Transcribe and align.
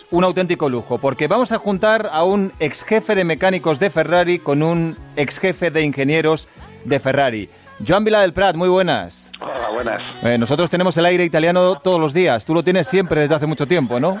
es 0.00 0.06
un 0.10 0.24
auténtico 0.24 0.68
lujo, 0.68 0.98
porque 0.98 1.26
vamos 1.26 1.52
a 1.52 1.58
juntar 1.58 2.08
a 2.12 2.24
un 2.24 2.52
ex 2.60 2.84
jefe 2.84 3.14
de 3.14 3.24
mecánicos 3.24 3.80
de 3.80 3.90
Ferrari 3.90 4.38
con 4.38 4.62
un 4.62 4.96
ex 5.16 5.38
jefe 5.38 5.70
de 5.70 5.82
ingenieros 5.82 6.48
de 6.84 6.98
Ferrari. 7.00 7.48
Joan 7.86 8.04
Vila 8.04 8.20
del 8.20 8.32
Prat, 8.32 8.56
muy 8.56 8.68
buenas. 8.68 9.32
Hola, 9.40 9.70
buenas. 9.72 10.00
Eh, 10.22 10.38
nosotros 10.38 10.68
tenemos 10.70 10.96
el 10.98 11.06
aire 11.06 11.24
italiano 11.24 11.76
todos 11.76 11.98
los 11.98 12.12
días. 12.12 12.44
Tú 12.44 12.54
lo 12.54 12.62
tienes 12.62 12.88
siempre 12.88 13.20
desde 13.20 13.34
hace 13.34 13.46
mucho 13.46 13.66
tiempo, 13.66 13.98
¿no? 13.98 14.20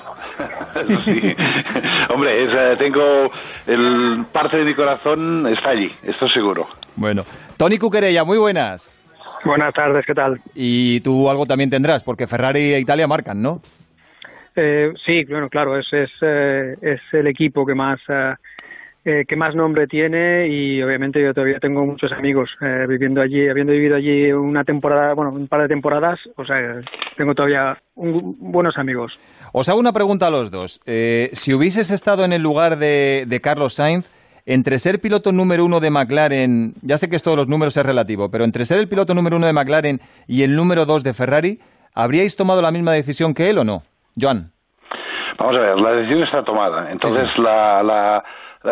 sí. 1.04 1.34
Hombre, 2.08 2.44
eh, 2.44 2.76
tengo 2.76 3.30
el 3.66 4.24
parte 4.32 4.58
de 4.58 4.64
mi 4.64 4.74
corazón 4.74 5.46
está 5.48 5.70
allí, 5.70 5.90
esto 6.02 6.26
seguro. 6.28 6.66
Bueno, 6.96 7.24
Tony 7.56 7.78
Cuquerella, 7.78 8.24
muy 8.24 8.38
buenas. 8.38 9.02
Buenas 9.44 9.72
tardes, 9.72 10.04
¿qué 10.06 10.14
tal? 10.14 10.40
Y 10.54 11.00
tú 11.00 11.30
algo 11.30 11.46
también 11.46 11.70
tendrás, 11.70 12.02
porque 12.02 12.26
Ferrari 12.26 12.74
e 12.74 12.80
Italia 12.80 13.06
marcan, 13.06 13.40
¿no? 13.40 13.62
Eh, 14.56 14.92
sí, 15.06 15.24
bueno, 15.24 15.48
claro, 15.48 15.78
es, 15.78 15.86
es, 15.92 16.10
es 16.20 17.00
el 17.12 17.26
equipo 17.26 17.64
que 17.64 17.74
más 17.74 18.00
eh, 19.02 19.24
que 19.26 19.34
más 19.34 19.54
nombre 19.54 19.86
tiene 19.86 20.46
y 20.48 20.82
obviamente 20.82 21.22
yo 21.22 21.32
todavía 21.32 21.58
tengo 21.58 21.86
muchos 21.86 22.12
amigos 22.12 22.50
eh, 22.60 22.84
viviendo 22.86 23.22
allí, 23.22 23.48
habiendo 23.48 23.72
vivido 23.72 23.96
allí 23.96 24.30
una 24.30 24.62
temporada, 24.62 25.14
bueno, 25.14 25.32
un 25.32 25.48
par 25.48 25.62
de 25.62 25.68
temporadas, 25.68 26.20
o 26.36 26.44
sea, 26.44 26.82
tengo 27.16 27.34
todavía 27.34 27.78
buenos 27.94 28.76
amigos. 28.76 29.14
Os 29.54 29.70
hago 29.70 29.80
una 29.80 29.94
pregunta 29.94 30.26
a 30.26 30.30
los 30.30 30.50
dos. 30.50 30.82
Eh, 30.84 31.30
si 31.32 31.54
hubieses 31.54 31.90
estado 31.90 32.26
en 32.26 32.34
el 32.34 32.42
lugar 32.42 32.76
de, 32.76 33.40
Carlos 33.42 33.72
Sainz, 33.72 34.10
entre 34.44 34.78
ser 34.78 35.00
piloto 35.00 35.32
número 35.32 35.64
uno 35.64 35.80
de 35.80 35.88
McLaren, 35.88 36.74
ya 36.82 36.98
sé 36.98 37.08
que 37.08 37.16
esto 37.16 37.30
de 37.30 37.36
los 37.36 37.48
números 37.48 37.78
es 37.78 37.86
relativo, 37.86 38.30
pero 38.30 38.44
entre 38.44 38.66
ser 38.66 38.76
el 38.80 38.88
piloto 38.88 39.14
número 39.14 39.38
uno 39.38 39.46
de 39.46 39.54
McLaren 39.54 40.00
y 40.28 40.42
el 40.42 40.54
número 40.54 40.84
dos 40.84 41.04
de 41.04 41.14
Ferrari, 41.14 41.58
¿habríais 41.94 42.36
tomado 42.36 42.60
la 42.60 42.70
misma 42.70 42.92
decisión 42.92 43.32
que 43.32 43.48
él 43.48 43.56
o 43.56 43.64
no? 43.64 43.82
Joan. 44.18 44.50
Vamos 45.38 45.56
a 45.56 45.60
ver, 45.60 45.80
la 45.80 45.92
decisión 45.92 46.22
está 46.22 46.44
tomada. 46.44 46.90
Entonces, 46.90 47.28
la 47.38 48.22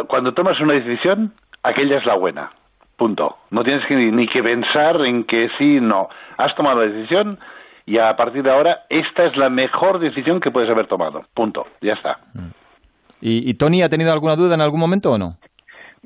cuando 0.06 0.34
tomas 0.34 0.60
una 0.60 0.74
decisión, 0.74 1.32
aquella 1.62 1.98
es 1.98 2.06
la 2.06 2.14
buena. 2.14 2.50
Punto. 2.96 3.36
No 3.50 3.62
tienes 3.62 3.86
que, 3.86 3.94
ni, 3.94 4.26
que 4.26 4.42
pensar 4.42 5.00
en 5.02 5.24
que 5.24 5.48
sí, 5.56 5.80
no. 5.80 6.08
Has 6.36 6.54
tomado 6.56 6.80
la 6.84 6.92
decisión 6.92 7.38
y 7.86 7.98
a 7.98 8.14
partir 8.16 8.42
de 8.42 8.50
ahora 8.50 8.80
esta 8.90 9.24
es 9.24 9.36
la 9.36 9.48
mejor 9.48 9.98
decisión 9.98 10.40
que 10.40 10.50
puedes 10.50 10.68
haber 10.68 10.86
tomado. 10.86 11.24
Punto. 11.32 11.66
Ya 11.80 11.94
está. 11.94 12.18
¿Y, 13.20 13.54
Tony 13.54 13.82
ha 13.82 13.88
tenido 13.88 14.12
alguna 14.12 14.36
duda 14.36 14.54
en 14.54 14.60
algún 14.60 14.80
momento 14.80 15.12
o 15.12 15.18
no? 15.18 15.36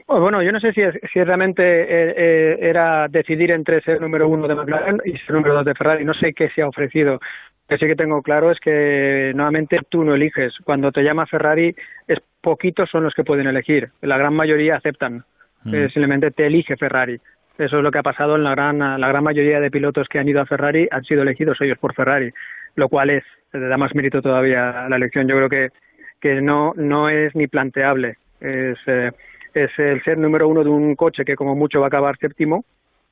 Oh, 0.06 0.20
bueno, 0.20 0.42
yo 0.42 0.52
no 0.52 0.60
sé 0.60 0.72
si, 0.72 0.80
si 1.12 1.22
realmente 1.22 1.62
eh, 1.62 2.14
eh, 2.16 2.58
era 2.60 3.08
decidir 3.08 3.50
entre 3.50 3.80
ser 3.82 4.00
número 4.00 4.28
uno 4.28 4.48
de 4.48 4.54
McLaren 4.54 5.00
y 5.04 5.16
ser 5.18 5.34
número 5.34 5.54
dos 5.54 5.64
de 5.64 5.74
Ferrari. 5.74 6.04
No 6.04 6.14
sé 6.14 6.32
qué 6.32 6.50
se 6.50 6.62
ha 6.62 6.68
ofrecido 6.68 7.20
que 7.72 7.78
sí 7.78 7.86
que 7.86 7.96
tengo 7.96 8.20
claro 8.20 8.50
es 8.50 8.60
que 8.60 9.32
nuevamente 9.34 9.78
tú 9.88 10.04
no 10.04 10.14
eliges. 10.14 10.52
Cuando 10.62 10.92
te 10.92 11.02
llama 11.02 11.24
Ferrari, 11.24 11.74
es 12.06 12.18
poquitos 12.42 12.90
son 12.90 13.04
los 13.04 13.14
que 13.14 13.24
pueden 13.24 13.46
elegir. 13.46 13.88
La 14.02 14.18
gran 14.18 14.34
mayoría 14.34 14.76
aceptan. 14.76 15.24
Mm. 15.64 15.74
Eh, 15.74 15.88
simplemente 15.88 16.30
te 16.32 16.46
elige 16.46 16.76
Ferrari. 16.76 17.18
Eso 17.56 17.78
es 17.78 17.82
lo 17.82 17.90
que 17.90 17.98
ha 17.98 18.02
pasado 18.02 18.36
en 18.36 18.44
la 18.44 18.50
gran, 18.50 18.78
la 18.78 19.08
gran 19.08 19.24
mayoría 19.24 19.58
de 19.58 19.70
pilotos 19.70 20.06
que 20.08 20.18
han 20.18 20.28
ido 20.28 20.42
a 20.42 20.46
Ferrari 20.46 20.86
han 20.90 21.04
sido 21.04 21.22
elegidos 21.22 21.60
ellos 21.60 21.78
por 21.78 21.94
Ferrari, 21.94 22.30
lo 22.76 22.88
cual 22.90 23.08
es, 23.08 23.24
le 23.52 23.60
da 23.60 23.78
más 23.78 23.94
mérito 23.94 24.20
todavía 24.20 24.84
a 24.84 24.88
la 24.90 24.96
elección. 24.96 25.26
Yo 25.26 25.36
creo 25.36 25.48
que, 25.48 25.68
que 26.20 26.42
no, 26.42 26.74
no 26.76 27.08
es 27.08 27.34
ni 27.34 27.46
planteable. 27.46 28.16
Es, 28.40 28.78
eh, 28.86 29.12
es 29.54 29.70
el 29.78 30.02
ser 30.02 30.18
número 30.18 30.46
uno 30.46 30.62
de 30.62 30.70
un 30.70 30.94
coche 30.94 31.24
que 31.24 31.36
como 31.36 31.54
mucho 31.54 31.80
va 31.80 31.86
a 31.86 31.88
acabar 31.88 32.18
séptimo 32.18 32.64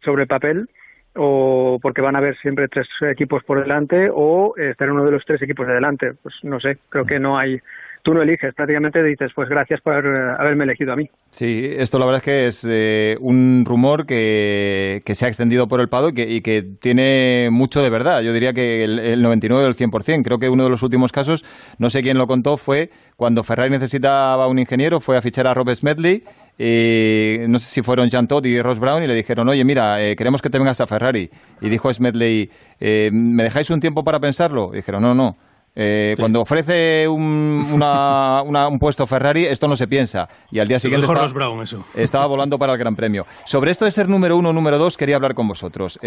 sobre 0.03 0.23
el 0.23 0.29
papel 0.29 0.69
o 1.17 1.79
porque 1.83 2.01
van 2.01 2.15
a 2.17 2.19
haber 2.19 2.37
siempre 2.39 2.69
tres 2.69 2.87
equipos 3.11 3.43
por 3.45 3.61
delante 3.61 4.11
o 4.13 4.55
estar 4.57 4.91
uno 4.91 5.05
de 5.05 5.13
los 5.13 5.25
tres 5.25 5.43
equipos 5.43 5.67
de 5.67 5.75
delante. 5.75 6.15
Pues 6.15 6.35
no 6.43 6.61
sé, 6.61 6.79
creo 6.91 7.05
que 7.05 7.19
no 7.19 7.39
hay 7.39 7.61
tú 8.03 8.15
no 8.15 8.23
eliges, 8.23 8.55
prácticamente 8.55 9.03
dices, 9.03 9.31
pues 9.35 9.49
gracias 9.49 9.81
por 9.81 9.95
haberme 9.95 10.65
elegido 10.65 10.93
a 10.93 10.97
mí. 10.97 11.11
Sí, 11.31 11.75
esto 11.77 11.99
la 11.99 12.07
verdad 12.07 12.19
es 12.19 12.25
que 12.25 12.47
es 12.47 12.67
eh, 12.69 13.17
un 13.21 13.65
rumor 13.67 14.07
que, 14.07 15.03
se 15.07 15.27
ha 15.27 15.29
extendido 15.29 15.69
por 15.69 15.81
el 15.81 15.89
Pado 15.89 16.11
y 16.11 16.15
que, 16.15 16.23
y 16.23 16.41
que 16.41 16.63
tiene 16.63 17.49
mucho 17.51 17.83
de 17.83 17.91
verdad. 17.91 18.23
Yo 18.23 18.33
diría 18.33 18.53
que 18.53 18.85
el, 18.85 18.99
el 18.99 19.23
99 19.23 19.65
o 19.65 19.69
el 19.69 19.75
100%. 19.75 20.23
Creo 20.25 20.39
que 20.39 20.49
uno 20.49 20.65
de 20.65 20.71
los 20.71 20.83
últimos 20.83 21.13
casos, 21.13 21.45
no 21.79 21.91
sé 21.91 22.03
quién 22.03 22.19
lo 22.19 22.27
contó, 22.27 22.57
fue 22.57 22.91
cuando 23.17 23.43
Ferrari 23.43 23.71
necesitaba 23.71 24.47
un 24.49 24.59
ingeniero, 24.59 25.01
fue 25.01 25.17
a 25.17 25.23
fichar 25.23 25.47
a 25.47 25.55
Robert 25.55 25.77
Smedley 25.77 26.25
y 26.63 27.39
no 27.49 27.59
sé 27.59 27.65
si 27.65 27.83
fueron 27.83 28.11
Jean 28.11 28.29
Todt 28.29 28.45
y 28.45 28.61
Ross 28.61 28.79
Brown 28.81 29.03
y 29.03 29.07
le 29.07 29.15
dijeron, 29.15 29.49
oye, 29.49 29.65
mira, 29.65 30.05
eh, 30.05 30.15
queremos 30.15 30.43
que 30.43 30.51
te 30.51 30.59
vengas 30.59 30.79
a 30.83 30.87
Ferrari. 30.87 31.31
Y 31.63 31.71
dijo 31.71 31.91
Smedley, 31.91 32.51
eh, 32.79 33.09
¿me 33.11 33.45
dejáis 33.45 33.71
un 33.71 33.81
tiempo 33.81 34.05
para 34.05 34.21
pensarlo? 34.21 34.69
Y 34.75 34.77
dijeron, 34.77 35.01
no, 35.01 35.15
no. 35.15 35.39
Eh, 35.75 36.17
cuando 36.19 36.43
ofrece 36.43 37.09
un, 37.09 37.83
un, 37.83 38.79
puesto 38.79 39.07
Ferrari, 39.07 39.47
esto 39.47 39.69
no 39.69 39.77
se 39.77 39.89
piensa. 39.89 40.29
Y 40.51 40.59
al 40.59 40.69
día 40.69 40.79
siguiente 40.79 41.07
estaba, 41.07 41.27
Brown, 41.29 41.63
eso. 41.63 41.83
estaba, 41.95 42.27
volando 42.27 42.59
para 42.59 42.75
el 42.75 42.79
Gran 42.79 42.95
Premio. 42.95 43.25
Sobre 43.47 43.71
esto 43.71 43.87
de 43.87 43.91
ser 43.91 44.11
número 44.11 44.37
uno 44.37 44.51
o 44.51 44.53
número 44.53 44.77
dos, 44.77 44.99
quería 44.99 45.17
hablar 45.17 45.33
con 45.33 45.49
vosotros. 45.49 45.99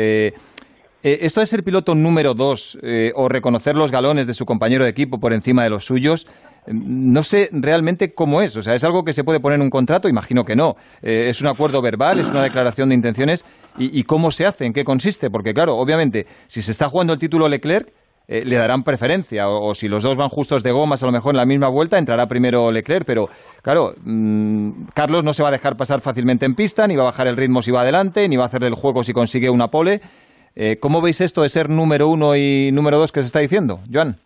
Esto 1.03 1.41
de 1.41 1.45
ser 1.45 1.63
piloto 1.63 1.95
número 1.95 2.33
dos 2.33 2.77
o 3.15 3.29
reconocer 3.29 3.75
los 3.75 3.91
galones 3.91 4.25
de 4.25 4.33
su 4.33 4.45
compañero 4.45 4.83
de 4.83 4.89
equipo 4.89 5.19
por 5.19 5.33
encima 5.33 5.63
de 5.63 5.69
los 5.69 5.85
suyos, 5.85 6.27
no 6.67 7.23
sé 7.23 7.49
realmente 7.51 8.13
cómo 8.13 8.41
es. 8.41 8.55
O 8.55 8.61
sea, 8.61 8.73
¿es 8.73 8.83
algo 8.83 9.03
que 9.03 9.13
se 9.13 9.23
puede 9.23 9.39
poner 9.39 9.57
en 9.57 9.63
un 9.63 9.69
contrato? 9.69 10.07
Imagino 10.07 10.45
que 10.45 10.55
no. 10.55 10.75
Eh, 11.01 11.27
¿Es 11.29 11.41
un 11.41 11.47
acuerdo 11.47 11.81
verbal? 11.81 12.19
¿Es 12.19 12.29
una 12.29 12.43
declaración 12.43 12.89
de 12.89 12.95
intenciones? 12.95 13.45
¿Y, 13.77 14.03
cómo 14.03 14.31
se 14.31 14.45
hace? 14.45 14.65
¿En 14.65 14.73
qué 14.73 14.83
consiste? 14.83 15.29
Porque, 15.29 15.53
claro, 15.53 15.77
obviamente, 15.77 16.27
si 16.47 16.61
se 16.61 16.71
está 16.71 16.89
jugando 16.89 17.13
el 17.13 17.19
título 17.19 17.49
Leclerc, 17.49 17.91
eh, 18.27 18.43
le 18.45 18.55
darán 18.55 18.83
preferencia. 18.83 19.49
O, 19.49 19.73
si 19.73 19.87
los 19.87 20.03
dos 20.03 20.15
van 20.15 20.29
justos 20.29 20.63
de 20.63 20.71
gomas, 20.71 21.01
a 21.03 21.07
lo 21.07 21.11
mejor 21.11 21.33
en 21.33 21.37
la 21.37 21.45
misma 21.45 21.67
vuelta, 21.67 21.97
entrará 21.97 22.27
primero 22.27 22.71
Leclerc. 22.71 23.05
Pero, 23.05 23.29
claro, 23.61 23.95
mm, 24.03 24.85
Carlos 24.93 25.23
no 25.23 25.33
se 25.33 25.43
va 25.43 25.49
a 25.49 25.53
dejar 25.53 25.75
pasar 25.75 26.01
fácilmente 26.01 26.45
en 26.45 26.55
pista, 26.55 26.87
ni 26.87 26.95
va 26.95 27.03
a 27.03 27.05
bajar 27.05 27.27
el 27.27 27.35
ritmo 27.35 27.61
si 27.61 27.71
va 27.71 27.81
adelante, 27.81 28.29
ni 28.29 28.37
va 28.37 28.43
a 28.43 28.47
hacer 28.47 28.63
el 28.63 28.75
juego 28.75 29.03
si 29.03 29.11
consigue 29.11 29.49
una 29.49 29.69
pole. 29.69 30.01
Eh, 30.55 30.77
¿Cómo 30.79 31.01
veis 31.01 31.21
esto 31.21 31.41
de 31.41 31.49
ser 31.49 31.69
número 31.69 32.07
uno 32.07 32.35
y 32.35 32.71
número 32.71 32.97
dos 32.97 33.11
que 33.11 33.21
se 33.21 33.27
está 33.27 33.39
diciendo, 33.39 33.79
Joan? 33.91 34.17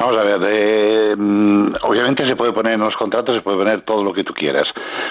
Vamos 0.00 0.16
a 0.16 0.22
ver, 0.22 0.40
eh, 0.48 1.14
mm, 1.14 1.74
obviamente 1.82 2.26
se 2.26 2.34
puede 2.34 2.54
poner 2.54 2.72
en 2.72 2.80
los 2.80 2.96
contratos, 2.96 3.36
se 3.36 3.42
puede 3.42 3.58
poner 3.58 3.82
todo 3.82 4.02
lo 4.02 4.14
que 4.14 4.24
tú 4.24 4.32
quieras, 4.32 4.66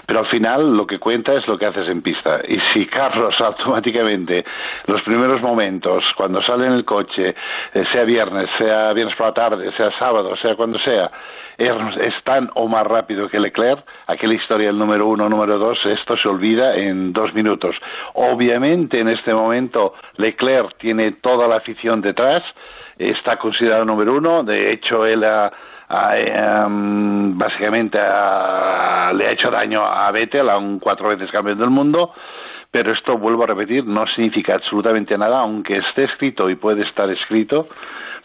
pero 0.08 0.22
al 0.22 0.28
final 0.28 0.76
lo 0.76 0.88
que 0.88 0.98
cuenta 0.98 1.34
es 1.36 1.48
lo 1.48 1.60
que 1.60 1.68
haces 1.68 1.88
en 1.88 2.02
pista. 2.02 2.42
Y 2.48 2.58
si 2.74 2.88
Carlos 2.88 3.36
automáticamente, 3.40 4.44
los 4.88 5.04
primeros 5.04 5.44
momentos, 5.44 6.04
cuando 6.18 6.42
sale 6.42 6.66
en 6.66 6.74
el 6.74 6.86
coche, 6.86 7.36
eh, 7.74 7.84
sea 7.92 8.04
viernes, 8.04 8.50
sea 8.58 8.92
viernes 8.94 9.16
por 9.16 9.28
la 9.28 9.34
tarde, 9.34 9.72
sea 9.78 9.92
sábado, 10.00 10.36
sea 10.38 10.56
cuando 10.56 10.80
sea, 10.80 11.12
es, 11.60 12.24
tan 12.24 12.50
o 12.56 12.68
más 12.68 12.88
rápido 12.88 13.28
que 13.28 13.40
Leclerc, 13.40 13.84
aquella 14.08 14.34
historia 14.34 14.68
del 14.68 14.78
número 14.78 15.08
uno, 15.08 15.28
número 15.28 15.58
dos, 15.58 15.78
esto 15.86 16.16
se 16.18 16.28
olvida 16.30 16.76
en 16.76 17.12
dos 17.12 17.34
minutos. 17.34 17.76
Obviamente 18.14 19.00
en 19.00 19.10
este 19.10 19.34
momento 19.34 19.94
Leclerc 20.16 20.78
tiene 20.78 21.14
toda 21.14 21.48
la 21.48 21.58
afición 21.58 22.02
detrás, 22.02 22.44
está 22.98 23.38
considerado 23.38 23.84
número 23.84 24.16
uno. 24.16 24.44
De 24.44 24.72
hecho, 24.72 25.06
él 25.06 25.24
ha, 25.24 25.52
em, 26.16 27.38
básicamente 27.38 27.98
le 27.98 28.04
ha 29.28 29.32
hecho 29.32 29.52
daño 29.52 29.86
a 29.86 30.10
Vettel, 30.12 30.50
a 30.50 30.58
un 30.58 30.80
cuatro 30.80 31.10
veces 31.10 31.30
campeón 31.30 31.60
del 31.60 31.70
mundo. 31.70 32.14
Pero 32.72 32.94
esto, 32.94 33.18
vuelvo 33.18 33.44
a 33.44 33.48
repetir, 33.48 33.84
no 33.84 34.06
significa 34.08 34.54
absolutamente 34.54 35.18
nada, 35.18 35.40
aunque 35.40 35.78
esté 35.78 36.04
escrito 36.04 36.50
y 36.52 36.56
puede 36.56 36.84
estar 36.84 37.10
escrito, 37.10 37.68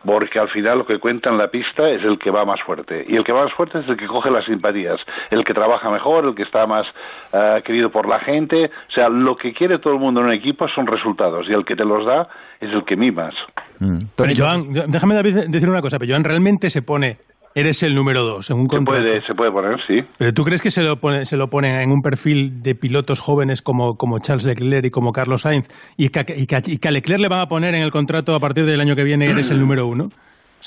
porque 0.04 0.38
al 0.38 0.48
final 0.50 0.78
lo 0.78 0.86
que 0.86 0.98
cuenta 0.98 1.30
en 1.30 1.38
la 1.38 1.48
pista 1.48 1.88
es 1.88 2.02
el 2.02 2.18
que 2.18 2.30
va 2.30 2.44
más 2.44 2.60
fuerte. 2.62 3.04
Y 3.08 3.16
el 3.16 3.24
que 3.24 3.32
va 3.32 3.44
más 3.44 3.52
fuerte 3.54 3.78
es 3.80 3.88
el 3.88 3.96
que 3.96 4.06
coge 4.06 4.30
las 4.30 4.44
simpatías, 4.44 5.00
el 5.30 5.44
que 5.44 5.54
trabaja 5.54 5.90
mejor, 5.90 6.26
el 6.26 6.34
que 6.34 6.42
está 6.42 6.66
más 6.66 6.86
eh, 7.32 7.62
querido 7.64 7.90
por 7.90 8.08
la 8.08 8.20
gente. 8.20 8.66
O 8.66 8.92
sea, 8.92 9.08
lo 9.08 9.36
que 9.36 9.52
quiere 9.52 9.78
todo 9.78 9.94
el 9.94 10.00
mundo 10.00 10.20
en 10.20 10.26
un 10.26 10.32
equipo 10.32 10.68
son 10.68 10.86
resultados, 10.86 11.46
y 11.48 11.52
el 11.52 11.64
que 11.64 11.76
te 11.76 11.84
los 11.84 12.06
da 12.06 12.28
es 12.60 12.70
el 12.72 12.84
que 12.84 12.96
mimas. 12.96 13.34
Mm. 13.78 14.04
Pero 14.16 14.32
Joan, 14.36 14.60
déjame 14.88 15.22
decir 15.22 15.68
una 15.68 15.82
cosa, 15.82 15.98
pero 15.98 16.12
Joan 16.12 16.24
realmente 16.24 16.70
se 16.70 16.82
pone 16.82 17.18
Eres 17.56 17.84
el 17.84 17.94
número 17.94 18.24
dos 18.24 18.50
en 18.50 18.58
un 18.58 18.66
contrato. 18.66 19.00
Se 19.00 19.06
puede, 19.06 19.26
se 19.26 19.34
puede 19.34 19.52
poner, 19.52 19.78
sí. 19.86 20.00
¿Pero 20.18 20.34
tú 20.34 20.42
crees 20.42 20.60
que 20.60 20.72
se 20.72 20.82
lo, 20.82 20.96
pone, 20.96 21.24
se 21.24 21.36
lo 21.36 21.50
ponen 21.50 21.76
en 21.80 21.92
un 21.92 22.02
perfil 22.02 22.62
de 22.62 22.74
pilotos 22.74 23.20
jóvenes 23.20 23.62
como, 23.62 23.96
como 23.96 24.18
Charles 24.18 24.44
Leclerc 24.44 24.86
y 24.86 24.90
como 24.90 25.12
Carlos 25.12 25.42
Sainz 25.42 25.68
y 25.96 26.08
que, 26.08 26.24
y, 26.36 26.46
que, 26.46 26.62
y 26.66 26.78
que 26.78 26.88
a 26.88 26.90
Leclerc 26.90 27.20
le 27.20 27.28
van 27.28 27.40
a 27.40 27.46
poner 27.46 27.74
en 27.74 27.82
el 27.82 27.92
contrato 27.92 28.34
a 28.34 28.40
partir 28.40 28.64
del 28.66 28.80
año 28.80 28.96
que 28.96 29.04
viene 29.04 29.26
eres 29.26 29.52
el 29.52 29.60
número 29.60 29.86
uno? 29.86 30.10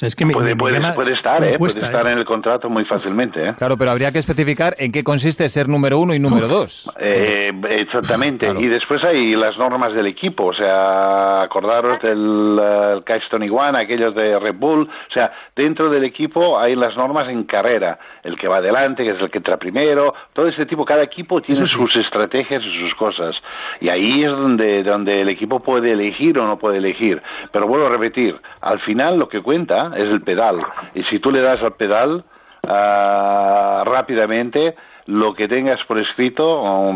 Es 0.05 0.15
que 0.15 0.27
puede, 0.27 0.55
puede, 0.55 0.77
estar, 1.11 1.44
¿eh? 1.44 1.57
puede 1.57 1.71
estar 1.71 2.05
¿eh? 2.05 2.11
en 2.11 2.19
el 2.19 2.25
contrato 2.25 2.69
muy 2.69 2.85
fácilmente. 2.85 3.49
¿eh? 3.49 3.53
Claro, 3.57 3.77
pero 3.77 3.89
habría 3.89 4.11
que 4.11 4.19
especificar 4.19 4.75
en 4.77 4.91
qué 4.91 5.03
consiste 5.03 5.49
ser 5.49 5.67
número 5.67 5.97
uno 5.97 6.13
y 6.13 6.19
número 6.19 6.47
dos. 6.47 6.91
Eh, 6.99 7.51
exactamente. 7.69 8.47
Y 8.59 8.67
después 8.67 9.03
hay 9.03 9.35
las 9.35 9.57
normas 9.57 9.94
del 9.94 10.05
equipo. 10.05 10.45
O 10.45 10.53
sea, 10.53 11.41
acordaros 11.41 11.99
del 12.01 12.59
uh, 12.59 13.01
Keystone 13.03 13.45
Iguana, 13.45 13.79
aquellos 13.79 14.13
de 14.13 14.38
Red 14.38 14.55
Bull. 14.55 14.83
O 14.83 15.13
sea, 15.13 15.31
dentro 15.55 15.89
del 15.89 16.03
equipo 16.03 16.59
hay 16.59 16.75
las 16.75 16.95
normas 16.95 17.27
en 17.29 17.45
carrera. 17.45 17.97
El 18.23 18.38
que 18.38 18.47
va 18.47 18.57
adelante, 18.57 19.03
que 19.03 19.11
es 19.11 19.19
el 19.19 19.31
que 19.31 19.39
entra 19.39 19.57
primero. 19.57 20.13
Todo 20.33 20.47
ese 20.47 20.67
tipo. 20.67 20.85
Cada 20.85 21.03
equipo 21.03 21.41
tiene 21.41 21.65
sus 21.65 21.95
estrategias 21.95 22.61
y 22.63 22.79
sus 22.81 22.94
cosas. 22.95 23.35
Y 23.81 23.89
ahí 23.89 24.23
es 24.23 24.29
donde, 24.29 24.83
donde 24.83 25.21
el 25.21 25.29
equipo 25.29 25.59
puede 25.61 25.94
elegir 25.94 26.38
o 26.38 26.45
no 26.45 26.59
puede 26.59 26.77
elegir. 26.77 27.19
Pero 27.51 27.67
vuelvo 27.67 27.88
a 27.88 27.89
repetir. 27.89 28.39
Al 28.61 28.79
final 28.81 29.17
lo 29.17 29.27
que 29.27 29.41
cuenta 29.41 29.87
es 29.95 30.10
el 30.10 30.22
pedal. 30.22 30.57
Y 30.95 31.04
si 31.04 31.19
tú 31.19 31.31
le 31.31 31.42
das 31.42 31.62
al 31.62 31.75
pedal, 31.75 32.24
ah, 32.68 33.84
rápidamente 33.86 34.75
lo 35.07 35.34
que 35.34 35.48
tengas 35.48 35.80
por 35.88 36.00
escrito 36.00 36.45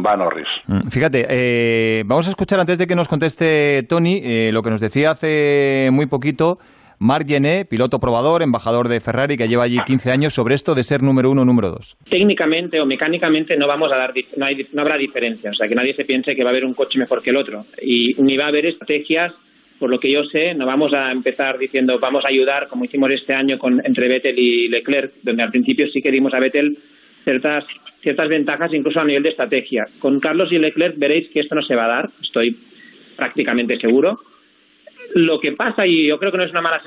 va 0.02 0.18
Norris. 0.18 0.48
Mm, 0.68 0.90
fíjate, 0.90 1.26
eh, 1.30 2.04
vamos 2.06 2.28
a 2.28 2.32
escuchar 2.32 2.60
antes 2.60 2.78
de 2.78 2.86
que 2.86 2.96
nos 2.96 3.08
conteste 3.08 3.84
Tony 3.88 4.22
eh, 4.24 4.50
lo 4.52 4.62
que 4.62 4.70
nos 4.70 4.82
decía 4.82 5.12
hace 5.12 5.90
muy 5.92 6.08
poquito 6.08 6.60
Marc 7.02 7.28
Gené, 7.28 7.66
piloto 7.66 8.00
probador, 8.00 8.44
embajador 8.44 8.88
de 8.88 9.00
Ferrari, 9.00 9.36
que 9.36 9.48
lleva 9.48 9.64
allí 9.64 9.80
15 9.84 10.12
años, 10.12 10.36
sobre 10.36 10.54
esto 10.54 10.76
de 10.76 10.84
ser 10.84 11.02
número 11.02 11.32
uno 11.32 11.42
o 11.42 11.46
número 11.46 11.72
dos. 11.72 11.98
Técnicamente 12.08 12.80
o 12.80 12.86
mecánicamente 12.86 13.58
no 13.58 13.66
vamos 13.66 13.92
a 13.92 13.98
dar, 13.98 14.14
no, 14.38 14.46
hay, 14.46 14.68
no 14.74 14.82
habrá 14.84 14.98
diferencia, 14.98 15.50
o 15.50 15.54
sea, 15.56 15.68
que 15.68 15.74
nadie 15.74 15.96
se 15.96 16.06
piense 16.06 16.36
que 16.36 16.44
va 16.44 16.50
a 16.50 16.52
haber 16.52 16.64
un 16.64 16.76
coche 16.76 17.00
mejor 17.00 17.24
que 17.24 17.32
el 17.32 17.38
otro 17.38 17.64
y 17.82 18.14
ni 18.22 18.38
va 18.38 18.46
a 18.46 18.50
haber 18.50 18.68
estrategias 18.68 19.34
por 19.82 19.90
lo 19.90 19.98
que 19.98 20.12
yo 20.12 20.24
sé, 20.26 20.54
no 20.54 20.68
vamos 20.68 20.94
a 20.94 21.12
empezar 21.12 21.58
diciendo 21.58 21.98
vamos 22.00 22.24
a 22.24 22.28
ayudar, 22.28 22.68
como 22.68 22.86
hicimos 22.86 23.10
este 23.10 23.34
año 23.34 23.58
con, 23.58 23.82
entre 23.84 24.08
Vettel 24.08 24.38
y 24.38 24.68
Leclerc, 24.68 25.12
donde 25.24 25.42
al 25.42 25.50
principio 25.50 25.90
sí 25.90 26.04
que 26.04 26.12
dimos 26.12 26.36
a 26.36 26.40
Vettel 26.40 26.78
ciertas, 27.24 27.66
ciertas 28.00 28.30
ventajas, 28.30 28.72
incluso 28.76 29.00
a 29.00 29.06
nivel 29.06 29.24
de 29.24 29.30
estrategia. 29.30 29.86
Con 29.98 30.20
Carlos 30.20 30.52
y 30.52 30.60
Leclerc 30.60 31.00
veréis 31.00 31.30
que 31.30 31.40
esto 31.40 31.56
no 31.56 31.64
se 31.64 31.76
va 31.76 31.86
a 31.86 31.96
dar, 31.96 32.10
estoy 32.22 32.56
prácticamente 33.18 33.76
seguro. 33.78 34.20
Lo 35.16 35.40
que 35.40 35.54
pasa, 35.54 35.88
y 35.88 36.06
yo 36.06 36.20
creo 36.20 36.32
que 36.32 36.38
no 36.38 36.44
es 36.44 36.52
una 36.52 36.62
mala 36.62 36.80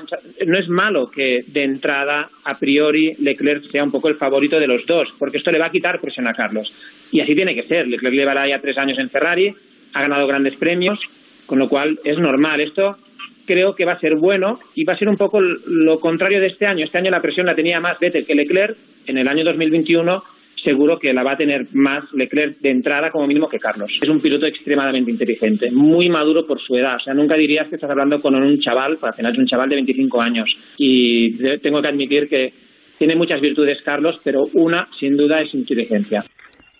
no 0.47 0.57
es 0.57 0.69
malo 0.69 1.11
que 1.11 1.41
de 1.45 1.63
entrada, 1.65 2.29
a 2.45 2.57
priori, 2.57 3.13
Leclerc 3.19 3.63
sea 3.63 3.83
un 3.83 3.91
poco 3.91 4.07
el 4.07 4.15
favorito 4.15 4.57
de 4.57 4.67
los 4.67 4.85
dos, 4.85 5.13
porque 5.19 5.39
esto 5.39 5.51
le 5.51 5.59
va 5.59 5.65
a 5.65 5.69
quitar 5.69 5.99
presión 5.99 6.29
a 6.29 6.33
Carlos. 6.33 6.73
Y 7.11 7.19
así 7.19 7.35
tiene 7.35 7.53
que 7.53 7.63
ser. 7.63 7.89
Leclerc 7.89 8.15
llevará 8.15 8.47
ya 8.47 8.61
tres 8.61 8.77
años 8.77 8.97
en 8.99 9.09
Ferrari, 9.09 9.53
ha 9.91 10.01
ganado 10.01 10.25
grandes 10.27 10.55
premios, 10.55 11.01
con 11.45 11.59
lo 11.59 11.67
cual 11.67 11.99
es 12.03 12.17
normal. 12.17 12.61
Esto 12.61 12.97
creo 13.45 13.73
que 13.73 13.85
va 13.85 13.93
a 13.93 13.99
ser 13.99 14.15
bueno 14.15 14.59
y 14.75 14.83
va 14.83 14.93
a 14.93 14.97
ser 14.97 15.07
un 15.07 15.17
poco 15.17 15.39
lo 15.39 15.99
contrario 15.99 16.39
de 16.39 16.47
este 16.47 16.65
año. 16.65 16.83
Este 16.83 16.97
año 16.97 17.11
la 17.11 17.21
presión 17.21 17.45
la 17.45 17.55
tenía 17.55 17.79
más 17.79 17.99
Vettel 17.99 18.25
que 18.25 18.35
Leclerc. 18.35 18.75
En 19.07 19.17
el 19.17 19.27
año 19.27 19.43
2021 19.43 20.23
seguro 20.65 20.97
que 20.97 21.13
la 21.13 21.23
va 21.23 21.33
a 21.33 21.37
tener 21.37 21.67
más 21.73 22.11
Leclerc 22.13 22.57
de 22.59 22.71
entrada 22.71 23.11
como 23.11 23.27
mínimo 23.27 23.47
que 23.47 23.59
Carlos. 23.59 23.99
Es 24.01 24.09
un 24.09 24.19
piloto 24.19 24.47
extremadamente 24.47 25.11
inteligente, 25.11 25.67
muy 25.71 26.09
maduro 26.09 26.45
por 26.45 26.59
su 26.59 26.75
edad. 26.75 26.95
O 26.95 26.99
sea, 26.99 27.13
nunca 27.13 27.35
dirías 27.35 27.69
que 27.69 27.75
estás 27.75 27.89
hablando 27.89 28.19
con 28.19 28.35
un 28.35 28.59
chaval, 28.59 28.97
al 28.99 29.13
final 29.13 29.33
es 29.33 29.39
un 29.39 29.45
chaval 29.45 29.69
de 29.69 29.75
25 29.75 30.21
años. 30.21 30.47
Y 30.77 31.37
tengo 31.59 31.81
que 31.81 31.87
admitir 31.87 32.27
que 32.27 32.51
tiene 32.97 33.15
muchas 33.15 33.39
virtudes 33.39 33.81
Carlos, 33.83 34.19
pero 34.23 34.45
una 34.53 34.87
sin 34.97 35.15
duda 35.15 35.41
es 35.41 35.53
inteligencia. 35.53 36.23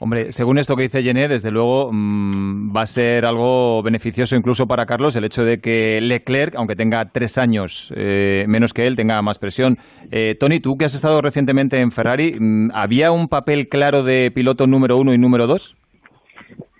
Hombre, 0.05 0.31
según 0.31 0.59
esto 0.59 0.75
que 0.75 0.83
dice 0.83 1.01
Gené, 1.01 1.27
desde 1.27 1.49
luego 1.49 1.89
mm, 1.91 2.77
va 2.77 2.83
a 2.83 2.85
ser 2.85 3.25
algo 3.25 3.81
beneficioso 3.81 4.35
incluso 4.35 4.67
para 4.67 4.85
Carlos 4.85 5.15
el 5.15 5.23
hecho 5.23 5.43
de 5.43 5.59
que 5.59 5.99
Leclerc, 5.99 6.53
aunque 6.57 6.75
tenga 6.75 7.05
tres 7.05 7.39
años 7.39 7.91
eh, 7.97 8.45
menos 8.47 8.71
que 8.71 8.85
él, 8.85 8.95
tenga 8.95 9.19
más 9.23 9.39
presión. 9.39 9.77
Eh, 10.11 10.35
Tony, 10.39 10.59
tú 10.59 10.77
que 10.77 10.85
has 10.85 10.93
estado 10.93 11.23
recientemente 11.23 11.79
en 11.79 11.91
Ferrari, 11.91 12.35
mm, 12.39 12.69
¿había 12.75 13.11
un 13.11 13.27
papel 13.27 13.67
claro 13.67 14.03
de 14.03 14.29
piloto 14.29 14.67
número 14.67 14.95
uno 14.97 15.11
y 15.11 15.17
número 15.17 15.47
dos? 15.47 15.75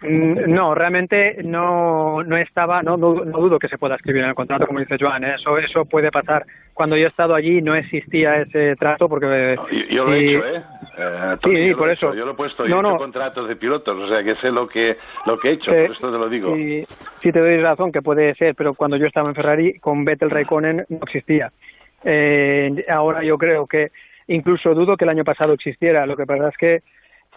Mm, 0.07 0.53
no, 0.53 0.75
realmente 0.75 1.37
no, 1.43 2.23
no 2.23 2.37
estaba, 2.37 2.83
no, 2.83 2.95
no, 2.95 3.15
dudo 3.15 3.57
que 3.57 3.69
se 3.69 3.77
pueda 3.77 3.95
escribir 3.95 4.21
en 4.21 4.29
el 4.29 4.35
contrato, 4.35 4.67
como 4.67 4.79
dice 4.79 4.97
Joan, 4.99 5.23
¿eh? 5.23 5.35
eso, 5.35 5.57
eso 5.57 5.85
puede 5.85 6.11
pasar. 6.11 6.45
Cuando 6.73 6.95
yo 6.95 7.05
he 7.05 7.09
estado 7.09 7.33
allí 7.33 7.61
no 7.61 7.73
existía 7.73 8.41
ese 8.41 8.75
trato 8.75 9.09
porque... 9.09 9.55
yo, 9.89 10.05
lo 10.05 10.13
he 10.13 10.35
hecho, 10.35 10.45
¿eh? 10.45 10.63
Eh 10.97 11.37
sí, 11.43 11.73
por 11.75 11.89
eso. 11.89 12.13
Yo 12.13 12.25
lo 12.25 12.31
he 12.31 12.35
puesto, 12.35 12.65
yo 12.65 12.81
no, 12.81 12.97
contratos 12.97 13.47
de 13.47 13.55
pilotos, 13.55 13.97
o 13.97 14.07
sea 14.07 14.23
que 14.23 14.35
sé 14.35 14.51
lo 14.51 14.67
que, 14.67 14.97
lo 15.25 15.39
que 15.39 15.49
he 15.49 15.53
hecho, 15.53 15.71
por 15.71 15.91
esto 15.91 16.11
te 16.11 16.17
lo 16.17 16.29
digo. 16.29 16.55
Sí, 16.55 16.85
sí, 17.19 17.31
te 17.31 17.39
doy 17.39 17.57
razón 17.57 17.91
que 17.91 18.01
puede 18.01 18.33
ser, 18.35 18.55
pero 18.55 18.73
cuando 18.73 18.97
yo 18.97 19.05
estaba 19.05 19.29
en 19.29 19.35
Ferrari 19.35 19.79
con 19.79 20.05
Vettel 20.05 20.29
Raikkonen 20.29 20.85
no 20.89 20.99
existía. 21.03 21.51
Eh, 22.03 22.85
ahora 22.89 23.23
yo 23.23 23.37
creo 23.37 23.65
que 23.65 23.89
incluso 24.27 24.73
dudo 24.73 24.95
que 24.95 25.05
el 25.05 25.09
año 25.09 25.23
pasado 25.23 25.53
existiera, 25.53 26.05
lo 26.05 26.15
que 26.15 26.25
pasa 26.25 26.49
es 26.49 26.57
que 26.57 26.79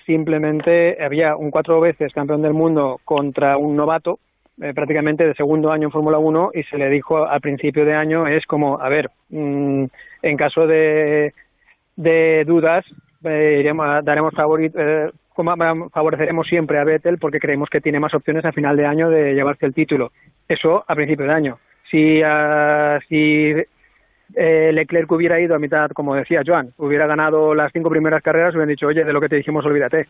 simplemente 0.06 1.02
había 1.02 1.37
un 1.37 1.50
cuatro 1.50 1.81
veces 1.81 2.12
campeón 2.12 2.43
del 2.43 2.54
mundo 2.54 3.00
contra 3.04 3.56
un 3.56 3.76
novato, 3.76 4.19
eh, 4.61 4.72
prácticamente 4.75 5.26
de 5.26 5.34
segundo 5.34 5.70
año 5.70 5.88
en 5.88 5.93
Fórmula 5.93 6.19
1, 6.19 6.50
y 6.54 6.62
se 6.64 6.78
le 6.78 6.88
dijo 6.88 7.26
al 7.26 7.40
principio 7.40 7.84
de 7.84 7.94
año, 7.94 8.26
es 8.26 8.44
como, 8.46 8.81
a 8.81 8.88
ver, 8.88 9.11
mm, 9.28 9.84
en 10.22 10.37
caso 10.37 10.66
de, 10.66 11.32
de 11.96 12.44
dudas, 12.44 12.84
eh, 13.24 13.72
daremos 14.02 14.32
eh, 14.74 15.10
favoreceremos 15.92 16.46
siempre 16.46 16.78
a 16.78 16.84
Vettel 16.84 17.18
porque 17.18 17.40
creemos 17.40 17.68
que 17.70 17.80
tiene 17.80 18.00
más 18.00 18.14
opciones 18.14 18.44
a 18.44 18.52
final 18.52 18.76
de 18.76 18.86
año 18.86 19.10
de 19.10 19.34
llevarse 19.34 19.66
el 19.66 19.74
título. 19.74 20.12
Eso 20.48 20.84
a 20.86 20.94
principio 20.94 21.26
de 21.26 21.32
año. 21.32 21.58
Si, 21.90 22.22
uh, 22.22 23.00
si 23.08 23.54
eh, 24.34 24.70
Leclerc 24.72 25.10
hubiera 25.10 25.40
ido 25.40 25.54
a 25.54 25.58
mitad, 25.58 25.90
como 25.90 26.14
decía 26.14 26.42
Joan, 26.46 26.72
hubiera 26.76 27.06
ganado 27.06 27.54
las 27.54 27.72
cinco 27.72 27.90
primeras 27.90 28.22
carreras, 28.22 28.54
hubieran 28.54 28.68
dicho, 28.68 28.86
oye, 28.86 29.04
de 29.04 29.12
lo 29.12 29.20
que 29.20 29.28
te 29.28 29.36
dijimos, 29.36 29.64
olvídate. 29.64 30.06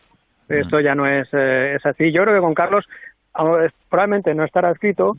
Esto 0.49 0.79
ya 0.79 0.95
no 0.95 1.05
es, 1.05 1.27
eh, 1.31 1.75
es 1.75 1.85
así. 1.85 2.11
Yo 2.11 2.23
creo 2.23 2.33
que 2.33 2.41
con 2.41 2.55
Carlos 2.55 2.87
probablemente 3.87 4.33
no 4.33 4.43
estará 4.43 4.71
escrito, 4.71 5.15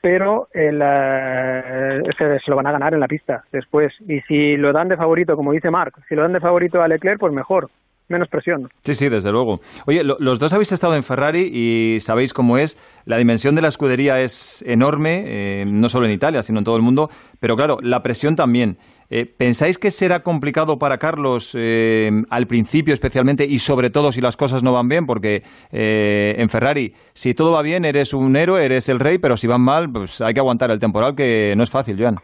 pero 0.00 0.48
el, 0.52 0.80
eh, 0.82 2.02
se, 2.16 2.38
se, 2.38 2.50
lo 2.50 2.56
van 2.56 2.66
a 2.66 2.72
ganar 2.72 2.94
en 2.94 3.00
la 3.00 3.08
pista 3.08 3.44
después. 3.52 3.92
Y 4.08 4.20
si 4.22 4.56
lo 4.56 4.72
dan 4.72 4.88
de 4.88 4.96
favorito, 4.96 5.36
como 5.36 5.52
dice 5.52 5.70
Marc, 5.70 5.98
si 6.08 6.14
lo 6.14 6.22
dan 6.22 6.32
de 6.32 6.40
favorito 6.40 6.82
a 6.82 6.88
Leclerc, 6.88 7.20
pues 7.20 7.32
mejor 7.32 7.70
menos 8.10 8.28
presión. 8.28 8.68
Sí, 8.82 8.94
sí, 8.94 9.08
desde 9.08 9.30
luego. 9.30 9.60
Oye, 9.86 10.02
los 10.04 10.38
dos 10.38 10.52
habéis 10.52 10.72
estado 10.72 10.96
en 10.96 11.04
Ferrari 11.04 11.50
y 11.52 12.00
sabéis 12.00 12.34
cómo 12.34 12.58
es. 12.58 12.76
La 13.06 13.16
dimensión 13.16 13.54
de 13.54 13.62
la 13.62 13.68
escudería 13.68 14.20
es 14.20 14.62
enorme, 14.66 15.22
eh, 15.26 15.64
no 15.66 15.88
solo 15.88 16.06
en 16.06 16.12
Italia, 16.12 16.42
sino 16.42 16.58
en 16.58 16.64
todo 16.64 16.76
el 16.76 16.82
mundo. 16.82 17.08
Pero 17.38 17.56
claro, 17.56 17.78
la 17.80 18.02
presión 18.02 18.36
también. 18.36 18.78
Eh, 19.10 19.26
¿Pensáis 19.26 19.78
que 19.78 19.90
será 19.90 20.20
complicado 20.22 20.78
para 20.78 20.98
Carlos 20.98 21.56
eh, 21.58 22.10
al 22.30 22.46
principio 22.46 22.94
especialmente 22.94 23.44
y 23.44 23.58
sobre 23.58 23.90
todo 23.90 24.12
si 24.12 24.20
las 24.20 24.36
cosas 24.36 24.62
no 24.62 24.72
van 24.72 24.88
bien? 24.88 25.06
Porque 25.06 25.42
en 25.72 26.48
Ferrari, 26.48 26.92
si 27.12 27.34
todo 27.34 27.52
va 27.52 27.62
bien, 27.62 27.84
eres 27.84 28.14
un 28.14 28.36
héroe, 28.36 28.64
eres 28.64 28.88
el 28.88 29.00
rey, 29.00 29.18
pero 29.18 29.36
si 29.36 29.46
van 29.46 29.62
mal, 29.62 29.90
pues 29.90 30.20
hay 30.20 30.34
que 30.34 30.40
aguantar 30.40 30.70
el 30.70 30.78
temporal, 30.78 31.14
que 31.16 31.54
no 31.56 31.64
es 31.64 31.70
fácil, 31.70 31.96
Joan. 31.98 32.16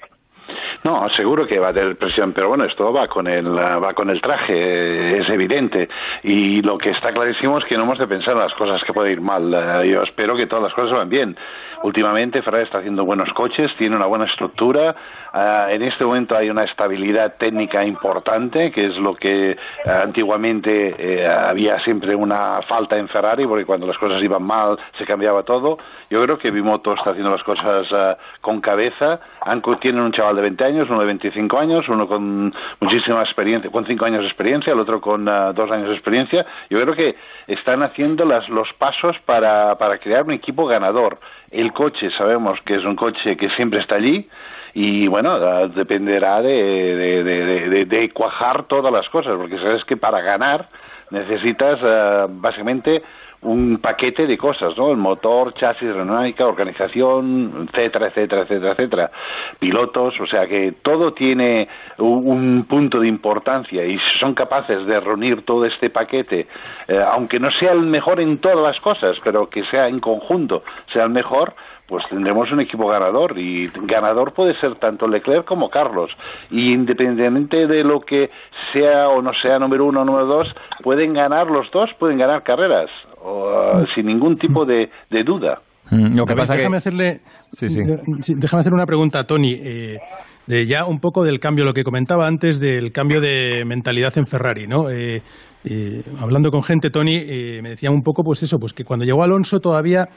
No, 0.86 1.08
seguro 1.16 1.48
que 1.48 1.58
va 1.58 1.70
a 1.70 1.72
tener 1.72 1.96
presión, 1.96 2.32
pero 2.32 2.46
bueno, 2.46 2.64
esto 2.64 2.92
va 2.92 3.08
con 3.08 3.26
el 3.26 3.58
va 3.58 3.92
con 3.92 4.08
el 4.08 4.20
traje, 4.20 5.18
es 5.18 5.28
evidente. 5.28 5.88
Y 6.22 6.62
lo 6.62 6.78
que 6.78 6.90
está 6.90 7.12
clarísimo 7.12 7.58
es 7.58 7.64
que 7.64 7.76
no 7.76 7.82
hemos 7.82 7.98
de 7.98 8.06
pensar 8.06 8.34
en 8.34 8.38
las 8.38 8.54
cosas 8.54 8.80
que 8.84 8.92
pueden 8.92 9.14
ir 9.14 9.20
mal. 9.20 9.52
Eh, 9.52 9.90
yo 9.90 10.04
espero 10.04 10.36
que 10.36 10.46
todas 10.46 10.62
las 10.62 10.74
cosas 10.74 10.92
van 10.92 11.08
bien. 11.08 11.36
Últimamente 11.82 12.42
Ferrari 12.42 12.64
está 12.64 12.78
haciendo 12.78 13.04
buenos 13.04 13.32
coches, 13.32 13.70
tiene 13.76 13.96
una 13.96 14.06
buena 14.06 14.24
estructura. 14.24 14.94
Ah, 15.32 15.68
en 15.70 15.82
este 15.82 16.04
momento 16.04 16.36
hay 16.36 16.48
una 16.48 16.64
estabilidad 16.64 17.36
técnica 17.36 17.84
importante, 17.84 18.70
que 18.72 18.86
es 18.86 18.96
lo 18.96 19.14
que 19.14 19.50
eh, 19.52 19.56
antiguamente 19.84 20.94
eh, 20.98 21.26
había 21.26 21.78
siempre 21.80 22.14
una 22.14 22.62
falta 22.62 22.96
en 22.96 23.08
Ferrari, 23.08 23.46
porque 23.46 23.66
cuando 23.66 23.86
las 23.86 23.98
cosas 23.98 24.22
iban 24.22 24.42
mal 24.42 24.78
se 24.96 25.04
cambiaba 25.04 25.42
todo. 25.42 25.78
Yo 26.08 26.22
creo 26.22 26.38
que 26.38 26.50
Bimoto 26.50 26.94
está 26.94 27.10
haciendo 27.10 27.30
las 27.30 27.42
cosas 27.42 27.86
ah, 27.92 28.16
con 28.40 28.60
cabeza. 28.60 29.20
Anco 29.46 29.76
tiene 29.78 30.02
un 30.02 30.12
chaval 30.12 30.36
de 30.36 30.42
20 30.42 30.64
años, 30.64 30.90
uno 30.90 31.00
de 31.00 31.06
25 31.06 31.58
años, 31.58 31.88
uno 31.88 32.08
con 32.08 32.52
muchísima 32.80 33.22
experiencia, 33.22 33.70
con 33.70 33.86
5 33.86 34.04
años 34.04 34.22
de 34.22 34.26
experiencia, 34.26 34.72
el 34.72 34.80
otro 34.80 35.00
con 35.00 35.24
2 35.24 35.30
ah, 35.32 35.74
años 35.74 35.88
de 35.88 35.94
experiencia. 35.94 36.44
Yo 36.68 36.80
creo 36.82 36.94
que 36.94 37.14
están 37.46 37.82
haciendo 37.82 38.24
las, 38.24 38.48
los 38.48 38.68
pasos 38.74 39.16
para, 39.24 39.76
para 39.76 39.98
crear 39.98 40.24
un 40.24 40.32
equipo 40.32 40.66
ganador. 40.66 41.18
El 41.50 41.72
coche 41.72 42.10
sabemos 42.18 42.58
que 42.64 42.74
es 42.74 42.84
un 42.84 42.96
coche 42.96 43.36
que 43.36 43.48
siempre 43.50 43.80
está 43.80 43.94
allí 43.94 44.28
y 44.74 45.06
bueno, 45.06 45.68
dependerá 45.68 46.42
de, 46.42 47.84
de, 47.88 48.10
cuajar 48.10 48.64
todas 48.64 48.92
las 48.92 49.08
cosas, 49.08 49.34
porque 49.38 49.56
sabes 49.56 49.82
que 49.84 49.96
para 49.96 50.20
ganar 50.20 50.68
necesitas 51.10 51.80
uh, 51.82 52.28
básicamente 52.28 53.02
un 53.42 53.78
paquete 53.78 54.26
de 54.26 54.36
cosas, 54.36 54.76
¿no? 54.76 54.90
El 54.90 54.96
motor, 54.96 55.54
chasis 55.54 55.82
aerodinámica, 55.82 56.46
organización, 56.46 57.68
etcétera, 57.68 58.08
etcétera, 58.08 58.42
etcétera, 58.42 58.72
etcétera. 58.72 59.10
Pilotos, 59.58 60.14
o 60.20 60.26
sea 60.26 60.46
que 60.46 60.74
todo 60.82 61.12
tiene 61.12 61.68
un, 61.98 62.64
punto 62.68 63.00
de 63.00 63.08
importancia 63.08 63.84
y 63.84 63.98
son 64.18 64.34
capaces 64.34 64.86
de 64.86 64.98
reunir 65.00 65.44
todo 65.44 65.64
este 65.64 65.90
paquete, 65.90 66.46
eh, 66.88 67.04
aunque 67.12 67.38
no 67.38 67.50
sea 67.50 67.72
el 67.72 67.82
mejor 67.82 68.20
en 68.20 68.38
todas 68.38 68.58
las 68.58 68.80
cosas, 68.80 69.16
pero 69.22 69.48
que 69.48 69.64
sea 69.64 69.88
en 69.88 70.00
conjunto, 70.00 70.62
sea 70.92 71.04
el 71.04 71.10
mejor, 71.10 71.54
pues 71.86 72.04
tendremos 72.08 72.50
un 72.50 72.60
equipo 72.60 72.88
ganador 72.88 73.38
y 73.38 73.70
ganador 73.82 74.32
puede 74.32 74.58
ser 74.58 74.74
tanto 74.76 75.06
Leclerc 75.06 75.44
como 75.44 75.70
Carlos 75.70 76.10
y 76.50 76.72
independientemente 76.72 77.66
de 77.66 77.84
lo 77.84 78.00
que 78.00 78.30
sea 78.72 79.08
o 79.08 79.22
no 79.22 79.32
sea 79.34 79.58
número 79.58 79.84
uno 79.84 80.02
o 80.02 80.04
número 80.04 80.26
dos 80.26 80.48
pueden 80.82 81.14
ganar 81.14 81.46
los 81.46 81.70
dos 81.70 81.92
pueden 81.94 82.18
ganar 82.18 82.42
carreras 82.42 82.90
uh, 83.26 83.84
sin 83.94 84.06
ningún 84.06 84.36
tipo 84.36 84.64
de, 84.64 84.88
duda. 85.24 85.60
Mm, 85.90 86.16
lo 86.16 86.24
que 86.24 86.34
pasa 86.34 86.56
déjame 86.56 86.78
hacerle 86.78 87.20
déjame 87.60 88.60
hacer 88.60 88.72
una 88.72 88.86
pregunta 88.86 89.20
a 89.20 89.24
Tony 89.24 89.52
eh, 89.52 89.98
de 90.48 90.66
ya 90.66 90.84
un 90.84 90.98
poco 90.98 91.22
del 91.22 91.38
cambio 91.38 91.64
lo 91.64 91.74
que 91.74 91.84
comentaba 91.84 92.26
antes 92.26 92.58
del 92.58 92.90
cambio 92.90 93.20
de 93.20 93.62
mentalidad 93.64 94.12
en 94.18 94.26
Ferrari 94.26 94.66
no 94.66 94.90
eh, 94.90 95.22
eh, 95.64 96.02
hablando 96.20 96.50
con 96.50 96.64
gente 96.64 96.90
Tony 96.90 97.20
me 97.62 97.70
decía 97.70 97.92
un 97.92 98.02
poco 98.02 98.24
pues 98.24 98.42
eso 98.42 98.58
pues 98.58 98.72
que 98.72 98.84
cuando 98.84 99.04
llegó 99.04 99.22
Alonso 99.22 99.60
todavía 99.60 100.08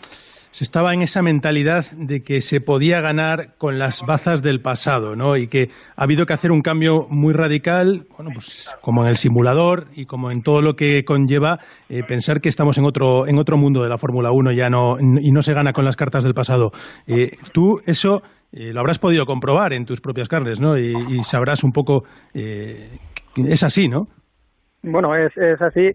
se 0.51 0.63
estaba 0.63 0.93
en 0.93 1.01
esa 1.01 1.21
mentalidad 1.21 1.85
de 1.91 2.21
que 2.21 2.41
se 2.41 2.59
podía 2.59 3.01
ganar 3.01 3.55
con 3.57 3.77
las 3.77 4.05
bazas 4.05 4.41
del 4.41 4.61
pasado, 4.61 5.15
¿no? 5.15 5.37
Y 5.37 5.47
que 5.47 5.69
ha 5.95 6.03
habido 6.03 6.25
que 6.25 6.33
hacer 6.33 6.51
un 6.51 6.61
cambio 6.61 7.05
muy 7.09 7.33
radical, 7.33 8.07
bueno, 8.17 8.31
pues 8.33 8.75
como 8.81 9.03
en 9.03 9.09
el 9.09 9.17
simulador 9.17 9.87
y 9.95 10.05
como 10.05 10.31
en 10.31 10.41
todo 10.41 10.61
lo 10.61 10.75
que 10.75 11.05
conlleva 11.05 11.59
eh, 11.87 12.03
pensar 12.03 12.41
que 12.41 12.49
estamos 12.49 12.77
en 12.77 12.85
otro, 12.85 13.27
en 13.27 13.37
otro 13.37 13.57
mundo 13.57 13.83
de 13.83 13.89
la 13.89 13.97
Fórmula 13.97 14.31
1 14.31 14.51
ya 14.53 14.69
no, 14.69 14.97
y 14.99 15.31
no 15.31 15.41
se 15.41 15.53
gana 15.53 15.73
con 15.73 15.85
las 15.85 15.95
cartas 15.95 16.23
del 16.23 16.33
pasado. 16.33 16.71
Eh, 17.05 17.31
tú 17.53 17.79
eso 17.85 18.23
eh, 18.51 18.73
lo 18.73 18.79
habrás 18.79 18.97
podido 18.97 19.25
comprobar 19.25 19.73
en 19.73 19.85
tus 19.85 20.01
propias 20.01 20.27
carnes, 20.27 20.59
¿no? 20.59 20.77
Y, 20.77 21.23
sabrás 21.23 21.63
un 21.63 21.71
poco, 21.71 22.05
es 22.33 23.63
así, 23.63 23.87
¿no? 23.87 24.07
Bueno, 24.81 25.15
es, 25.15 25.35
es 25.37 25.61
así 25.61 25.91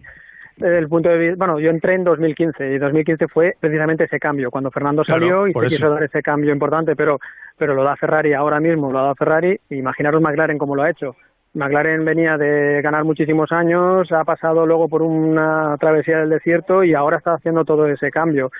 el 0.57 0.87
punto 0.87 1.09
de 1.09 1.17
vista, 1.17 1.35
bueno, 1.37 1.59
yo 1.59 1.69
entré 1.69 1.95
en 1.95 2.03
2015 2.03 2.73
y 2.73 2.77
2015 2.77 3.27
fue 3.27 3.55
precisamente 3.59 4.05
ese 4.05 4.19
cambio, 4.19 4.49
cuando 4.51 4.71
Fernando 4.71 5.03
salió 5.03 5.47
y 5.47 5.53
se 5.53 5.67
quiso 5.67 5.89
dar 5.89 6.03
ese 6.03 6.21
cambio 6.21 6.53
importante, 6.53 6.95
pero, 6.95 7.19
pero 7.57 7.73
lo 7.73 7.83
da 7.83 7.95
Ferrari 7.95 8.33
ahora 8.33 8.59
mismo, 8.59 8.91
lo 8.91 9.03
da 9.03 9.15
Ferrari, 9.15 9.59
imaginaros 9.69 10.21
McLaren 10.21 10.57
cómo 10.57 10.75
lo 10.75 10.83
ha 10.83 10.89
hecho. 10.89 11.15
McLaren 11.55 12.03
venía 12.03 12.37
de 12.37 12.81
ganar 12.81 13.05
muchísimos 13.05 13.51
años, 13.51 14.11
ha 14.11 14.23
pasado 14.25 14.65
luego 14.65 14.89
por 14.89 15.01
una 15.01 15.77
travesía 15.79 16.19
del 16.19 16.29
desierto 16.29 16.83
y 16.83 16.93
ahora 16.93 17.17
está 17.17 17.33
haciendo 17.33 17.63
todo 17.63 17.87
ese 17.87 18.11
cambio. 18.11 18.51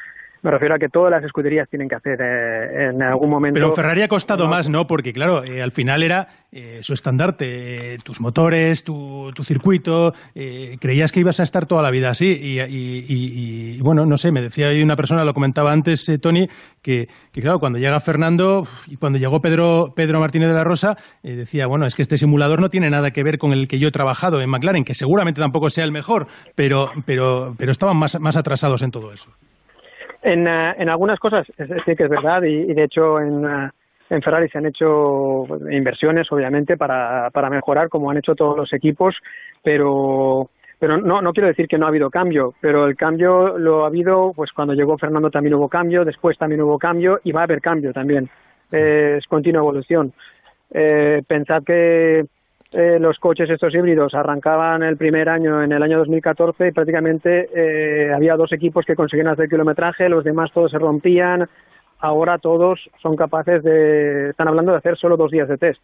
Me 0.46 0.52
refiero 0.52 0.76
a 0.76 0.78
que 0.78 0.90
todas 0.90 1.10
las 1.10 1.24
escuderías 1.24 1.68
tienen 1.68 1.90
que 1.90 1.96
hacer 1.96 2.22
eh, 2.22 2.90
en 2.92 3.02
algún 3.02 3.32
momento. 3.32 3.60
Pero 3.60 3.72
Ferrari 3.72 4.04
ha 4.04 4.08
costado 4.08 4.48
más, 4.48 4.70
¿no? 4.70 4.86
Porque, 4.86 5.12
claro, 5.12 5.44
eh, 5.44 5.64
al 5.64 5.72
final 5.72 6.04
era 6.04 6.28
eh, 6.52 6.82
su 6.84 6.94
estandarte, 6.94 7.98
tus 8.04 8.22
motores, 8.22 8.84
tu, 8.84 9.34
circuito. 9.42 10.14
creías 10.80 11.12
que 11.12 11.22
ibas 11.22 11.40
a 11.40 11.44
estar 11.44 11.66
toda 11.66 11.82
la 11.82 11.90
vida 11.90 12.12
así. 12.12 12.28
Y, 12.28 13.82
bueno, 13.82 14.06
no 14.06 14.18
sé, 14.18 14.32
me 14.32 14.44
decía 14.44 14.68
ahí 14.68 14.84
una 14.84 14.96
persona, 14.96 15.26
lo 15.26 15.34
comentaba 15.34 15.72
antes, 15.72 16.06
Tony, 16.22 16.48
que, 16.84 17.08
claro, 17.34 17.58
cuando 17.58 17.80
llega 17.80 18.00
Fernando 18.00 18.68
y 18.86 18.98
cuando 18.98 19.18
llegó 19.18 19.42
Pedro, 19.42 19.94
Pedro 19.96 20.20
Martínez 20.20 20.50
de 20.50 20.54
la 20.54 20.64
Rosa, 20.64 20.96
decía, 21.24 21.66
bueno, 21.66 21.88
es 21.88 21.96
que 21.96 22.04
este 22.04 22.20
simulador 22.20 22.62
no 22.62 22.70
tiene 22.70 22.92
nada 22.92 23.10
que 23.10 23.24
ver 23.24 23.40
con 23.40 23.52
el 23.52 23.68
que 23.68 23.80
yo 23.80 23.88
he 23.88 23.92
trabajado 23.92 24.40
en 24.42 24.50
McLaren, 24.52 24.84
que 24.84 24.94
seguramente 24.94 25.42
tampoco 25.42 25.72
sea 25.72 25.86
el 25.86 25.92
mejor, 25.92 26.28
pero, 26.54 26.92
pero, 27.08 27.56
pero 27.58 27.72
estaban 27.72 27.98
más, 27.98 28.20
más 28.20 28.38
atrasados 28.38 28.84
en 28.84 28.92
todo 28.92 29.12
eso. 29.12 29.32
En, 30.26 30.48
eh, 30.48 30.74
en 30.80 30.90
algunas 30.90 31.20
cosas 31.20 31.46
sí 31.86 31.96
que 31.96 32.04
es 32.04 32.10
verdad 32.10 32.42
y, 32.42 32.74
de 32.74 32.84
hecho 32.84 33.20
en, 33.20 33.46
eh, 33.46 33.70
en 34.10 34.22
Ferrari 34.24 34.50
se 34.50 34.58
han 34.58 34.66
hecho 34.66 35.46
inversiones 35.70 36.32
obviamente 36.32 36.78
para, 36.78 37.30
para 37.30 37.52
mejorar 37.52 37.90
como 37.90 38.10
han 38.10 38.18
hecho 38.18 38.34
todos 38.34 38.58
los 38.58 38.74
equipos, 38.74 39.16
pero 39.64 40.50
pero 40.80 40.98
no, 40.98 41.22
no 41.22 41.32
quiero 41.32 41.48
decir 41.48 41.68
que 41.68 41.78
no 41.78 41.86
ha 41.86 41.90
habido 41.90 42.10
cambio, 42.10 42.56
pero 42.60 42.88
el 42.88 42.96
cambio 42.96 43.58
lo 43.60 43.84
ha 43.84 43.88
habido, 43.88 44.34
pues 44.36 44.52
cuando 44.52 44.74
llegó 44.74 44.98
Fernando 44.98 45.30
también 45.30 45.54
hubo 45.54 45.70
cambio, 45.70 46.04
después 46.04 46.38
también 46.40 46.62
hubo 46.62 46.80
cambio 46.80 47.20
y 47.24 47.32
va 47.32 47.42
a 47.42 47.44
haber 47.44 47.62
cambio 47.62 47.94
también. 47.94 48.28
es 48.72 49.26
continua 49.28 49.62
evolución. 49.62 50.12
Eh, 50.72 51.22
pensad 51.28 51.64
que 51.64 52.26
eh, 52.72 52.98
los 53.00 53.20
coches 53.20 53.50
estos 53.50 53.74
híbridos 53.74 54.14
arrancaban 54.16 54.84
el 54.84 54.98
primer 54.98 55.30
año 55.30 55.64
en 55.64 55.72
el 55.72 55.84
año 55.84 56.00
2014 56.00 56.68
y 56.68 56.72
prácticamente 56.72 57.50
eh, 57.54 58.12
había 58.14 58.36
dos 58.36 58.52
equipos 58.52 58.86
que 58.86 58.96
conseguían 58.96 59.28
hacer 59.28 59.48
kilometraje, 59.48 60.10
los 60.10 60.24
demás 60.24 60.52
todos 60.52 60.72
se 60.72 60.80
rompían. 60.80 61.48
Ahora 62.00 62.38
todos 62.38 62.90
son 63.02 63.16
capaces 63.16 63.64
de, 63.64 64.32
están 64.32 64.48
hablando 64.48 64.72
de 64.72 64.80
hacer 64.80 64.98
solo 64.98 65.16
dos 65.16 65.32
días 65.32 65.48
de 65.48 65.58
test 65.58 65.80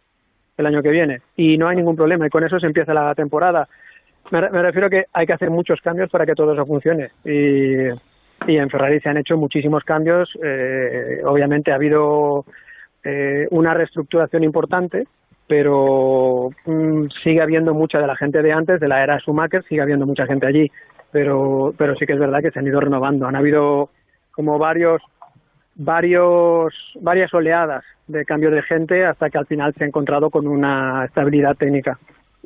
el 0.58 0.66
año 0.66 0.82
que 0.82 0.90
viene 0.90 1.22
y 1.36 1.56
no 1.56 1.68
hay 1.68 1.76
ningún 1.76 1.96
problema 1.96 2.26
y 2.26 2.30
con 2.30 2.44
eso 2.44 2.60
se 2.60 2.66
empieza 2.66 2.92
la 2.92 3.14
temporada. 3.14 3.68
Me, 4.30 4.40
refiero 4.40 4.88
a 4.88 4.90
que 4.90 5.04
hay 5.12 5.26
que 5.26 5.32
hacer 5.32 5.50
muchos 5.50 5.80
cambios 5.80 6.10
para 6.10 6.26
que 6.26 6.34
todo 6.34 6.52
eso 6.52 6.66
funcione 6.66 7.10
y, 7.24 7.88
en 8.46 8.70
Ferrari 8.70 9.00
se 9.00 9.08
han 9.08 9.18
hecho 9.18 9.36
muchísimos 9.36 9.84
cambios. 9.84 10.30
Eh, 10.42 11.22
obviamente 11.24 11.70
ha 11.72 11.76
habido 11.76 12.44
una 13.50 13.74
reestructuración 13.74 14.44
importante 14.44 15.06
pero 15.52 16.48
mm, 16.64 17.08
sigue 17.22 17.42
habiendo 17.42 17.74
mucha 17.74 17.98
de 17.98 18.06
la 18.06 18.16
gente 18.16 18.40
de 18.40 18.54
antes, 18.54 18.80
de 18.80 18.88
la 18.88 19.02
era 19.02 19.18
Schumacher, 19.18 19.62
sigue 19.64 19.82
habiendo 19.82 20.06
mucha 20.06 20.24
gente 20.24 20.46
allí, 20.46 20.72
pero, 21.10 21.74
pero 21.76 21.94
sí 21.96 22.06
que 22.06 22.14
es 22.14 22.18
verdad 22.18 22.40
que 22.40 22.50
se 22.50 22.58
han 22.58 22.66
ido 22.66 22.80
renovando. 22.80 23.26
Han 23.26 23.36
habido 23.36 23.90
como 24.30 24.58
varios, 24.58 25.02
varios, 25.74 26.72
varias 27.02 27.34
oleadas 27.34 27.84
de 28.06 28.24
cambio 28.24 28.50
de 28.50 28.62
gente 28.62 29.04
hasta 29.04 29.28
que 29.28 29.36
al 29.36 29.44
final 29.44 29.74
se 29.74 29.84
ha 29.84 29.86
encontrado 29.86 30.30
con 30.30 30.48
una 30.48 31.04
estabilidad 31.04 31.54
técnica. 31.54 31.98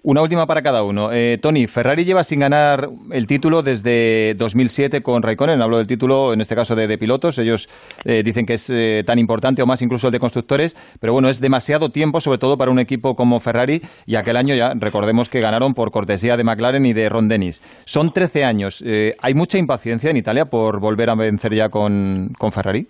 Una 0.03 0.23
última 0.23 0.47
para 0.47 0.63
cada 0.63 0.83
uno. 0.83 1.11
Eh, 1.11 1.39
Tony, 1.41 1.67
Ferrari 1.67 2.05
lleva 2.05 2.23
sin 2.23 2.41
ganar 2.41 2.91
el 3.11 3.27
título 3.27 3.63
desde 3.63 4.35
2007 4.37 5.03
con 5.03 5.23
Raikkonen. 5.23 5.61
Hablo 5.61 5.79
del 5.79 5.87
título, 5.87 6.33
en 6.33 6.41
este 6.41 6.55
caso, 6.55 6.77
de, 6.77 6.99
pilotos. 6.99 7.39
Ellos 7.39 7.69
eh, 8.05 8.23
dicen 8.23 8.47
que 8.47 8.55
es 8.55 8.71
eh, 8.71 9.03
tan 9.07 9.19
importante 9.19 9.63
o 9.63 9.67
más 9.67 9.83
incluso 9.83 10.09
el 10.09 10.13
de 10.13 10.21
constructores. 10.21 10.77
Pero 11.01 11.13
bueno, 11.13 11.29
es 11.29 11.41
demasiado 11.41 11.91
tiempo, 11.91 12.21
sobre 12.21 12.39
todo 12.39 12.57
para 12.57 12.71
un 12.71 12.79
equipo 12.79 13.17
como 13.17 13.41
Ferrari. 13.41 13.83
Y 14.05 14.17
aquel 14.17 14.37
año 14.37 14.55
ya, 14.55 14.75
recordemos 14.75 15.29
que 15.29 15.41
ganaron 15.41 15.75
por 15.75 15.91
cortesía 15.91 16.37
de 16.37 16.45
McLaren 16.45 16.85
y 16.87 16.93
de 16.93 17.09
Ron 17.09 17.29
Dennis. 17.29 17.63
Son 17.85 18.13
13 18.13 18.45
años. 18.45 18.85
¿Hay 19.21 19.35
mucha 19.35 19.59
impaciencia 19.59 20.11
en 20.11 20.19
Italia 20.19 20.45
por 20.45 20.79
volver 20.79 21.11
a 21.11 21.15
vencer 21.15 21.55
ya 21.55 21.69
con, 21.71 22.33
Ferrari? 22.53 22.87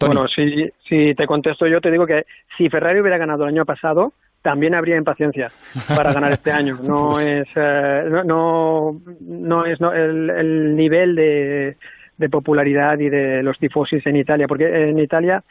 Bueno, 0.00 0.28
si, 0.28 0.70
si 0.88 1.14
te 1.14 1.26
contesto 1.26 1.66
yo, 1.66 1.80
te 1.80 1.90
digo 1.90 2.06
que 2.06 2.24
si 2.56 2.68
Ferrari 2.68 3.00
hubiera 3.00 3.18
ganado 3.18 3.44
el 3.44 3.50
año 3.50 3.64
pasado, 3.64 4.12
también 4.42 4.74
habría 4.74 4.96
impaciencia 4.96 5.50
para 5.88 6.12
ganar 6.12 6.32
este 6.32 6.52
año. 6.52 6.78
No 6.82 7.10
pues 7.12 7.28
es, 7.28 7.48
eh, 7.56 8.04
no, 8.24 9.00
no, 9.20 9.64
es 9.66 9.80
el, 9.80 10.76
nivel 10.76 11.14
de, 11.16 11.76
de, 12.16 12.28
popularidad 12.28 12.98
y 12.98 13.08
de 13.08 13.42
los 13.42 13.58
tifosis 13.58 14.06
en 14.06 14.16
Italia, 14.16 14.46
porque 14.46 14.88
en 14.88 14.98
Italia 14.98 15.42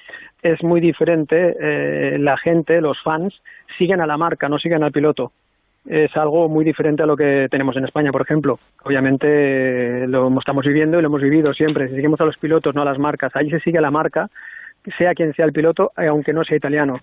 es 0.42 0.64
muy 0.64 0.80
diferente. 0.80 1.56
Eh, 1.60 2.18
la 2.20 2.38
gente, 2.38 2.82
los 2.82 2.98
fans, 3.04 3.34
siguen 3.78 4.02
a 4.02 4.08
la 4.08 4.18
marca, 4.18 4.48
no 4.50 4.58
siguen 4.58 4.84
al 4.84 4.92
piloto. 4.92 5.32
Es 5.88 6.16
algo 6.18 6.50
muy 6.50 6.66
diferente 6.66 7.04
a 7.04 7.06
lo 7.06 7.16
que 7.16 7.48
tenemos 7.50 7.78
en 7.78 7.86
España, 7.86 8.12
por 8.12 8.22
ejemplo. 8.22 8.60
Obviamente 8.84 10.06
lo 10.08 10.28
estamos 10.38 10.66
viviendo 10.66 11.00
y 11.00 11.02
lo 11.02 11.08
hemos 11.08 11.22
vivido 11.22 11.54
siempre. 11.54 11.88
Si 11.88 11.96
seguimos 11.96 12.20
a 12.20 12.26
los 12.26 12.38
pilotos, 12.38 12.76
no 12.76 12.82
a 12.82 12.86
las 12.86 13.00
marcas. 13.00 13.34
Ahí 13.36 13.50
se 13.50 13.60
sigue 13.62 13.78
a 13.78 13.82
la 13.82 13.92
marca 13.92 14.30
sea 14.98 15.14
quien 15.14 15.34
sea 15.34 15.46
el 15.46 15.52
piloto, 15.52 15.92
eh, 15.98 16.08
aunque 16.08 16.34
no 16.34 16.44
sea 16.44 16.58
italiano, 16.58 17.00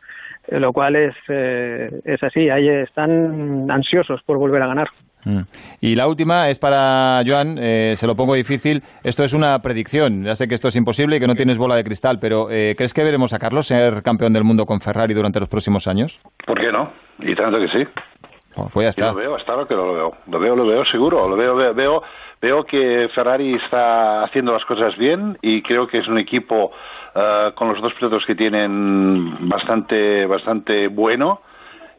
eh, 0.49 0.59
lo 0.59 0.73
cual 0.73 0.97
es, 0.97 1.14
eh, 1.29 1.91
es 2.05 2.23
así, 2.23 2.49
ahí 2.49 2.69
están 2.69 3.71
ansiosos 3.71 4.23
por 4.25 4.38
volver 4.38 4.62
a 4.62 4.69
ganar. 4.69 4.88
Mm. 5.25 5.41
Y 5.81 5.97
la 5.97 6.07
última 6.07 6.50
es 6.50 6.59
para 6.59 7.23
Joan, 7.26 7.57
se 7.57 8.07
lo 8.07 8.14
pongo 8.14 8.35
difícil. 8.35 8.83
Esto 9.03 9.25
es 9.25 9.33
una 9.33 9.59
predicción. 9.61 10.23
Ya 10.23 10.35
sé 10.35 10.49
que 10.49 10.55
esto 10.55 10.69
es 10.69 10.76
imposible 10.76 11.17
y 11.17 11.21
que 11.21 11.26
no 11.26 11.35
tienes 11.35 11.57
bola 11.57 11.76
de 11.76 11.85
cristal, 11.85 12.19
pero 12.21 12.49
¿crees 12.49 12.93
que 12.93 13.03
veremos 13.03 13.33
a 13.33 13.38
Carlos 13.38 13.67
ser 13.67 14.03
campeón 14.03 14.35
del 14.35 14.45
mundo 14.45 14.67
con 14.67 14.81
Ferrari 14.81 15.14
durante 15.14 15.41
los 15.41 15.49
próximos 15.49 15.88
años? 15.88 16.21
¿Por 16.45 16.61
qué 16.61 16.71
no? 16.71 16.93
Y 17.21 17.35
tanto 17.35 17.59
que 17.59 17.69
sí. 17.69 17.88
Pues 18.73 18.85
ya 18.85 18.91
está. 18.91 19.13
lo 19.13 19.19
veo, 19.19 19.35
hasta 19.37 19.53
ahora 19.53 19.67
que 19.67 19.75
lo 19.75 19.93
veo. 19.93 20.13
Lo 20.27 20.39
veo, 20.39 20.57
lo 20.57 20.67
veo 20.67 20.85
seguro. 20.85 21.29
Lo 21.29 21.37
veo, 21.37 21.57
veo, 21.57 21.75
veo, 21.75 22.03
veo 22.41 22.65
que 22.65 23.09
Ferrari 23.15 23.55
está 23.55 24.25
haciendo 24.25 24.53
las 24.53 24.65
cosas 24.65 24.97
bien 24.97 25.37
y 25.43 25.63
creo 25.63 25.87
que 25.87 25.99
es 25.99 26.09
un 26.09 26.19
equipo 26.19 26.73
eh, 27.15 27.53
con 27.55 27.69
los 27.69 27.81
dos 27.81 27.93
pilotos 27.95 28.25
que 28.27 28.35
tienen 28.35 29.49
bastante, 29.49 30.27
bastante 30.27 30.89
bueno 30.89 31.41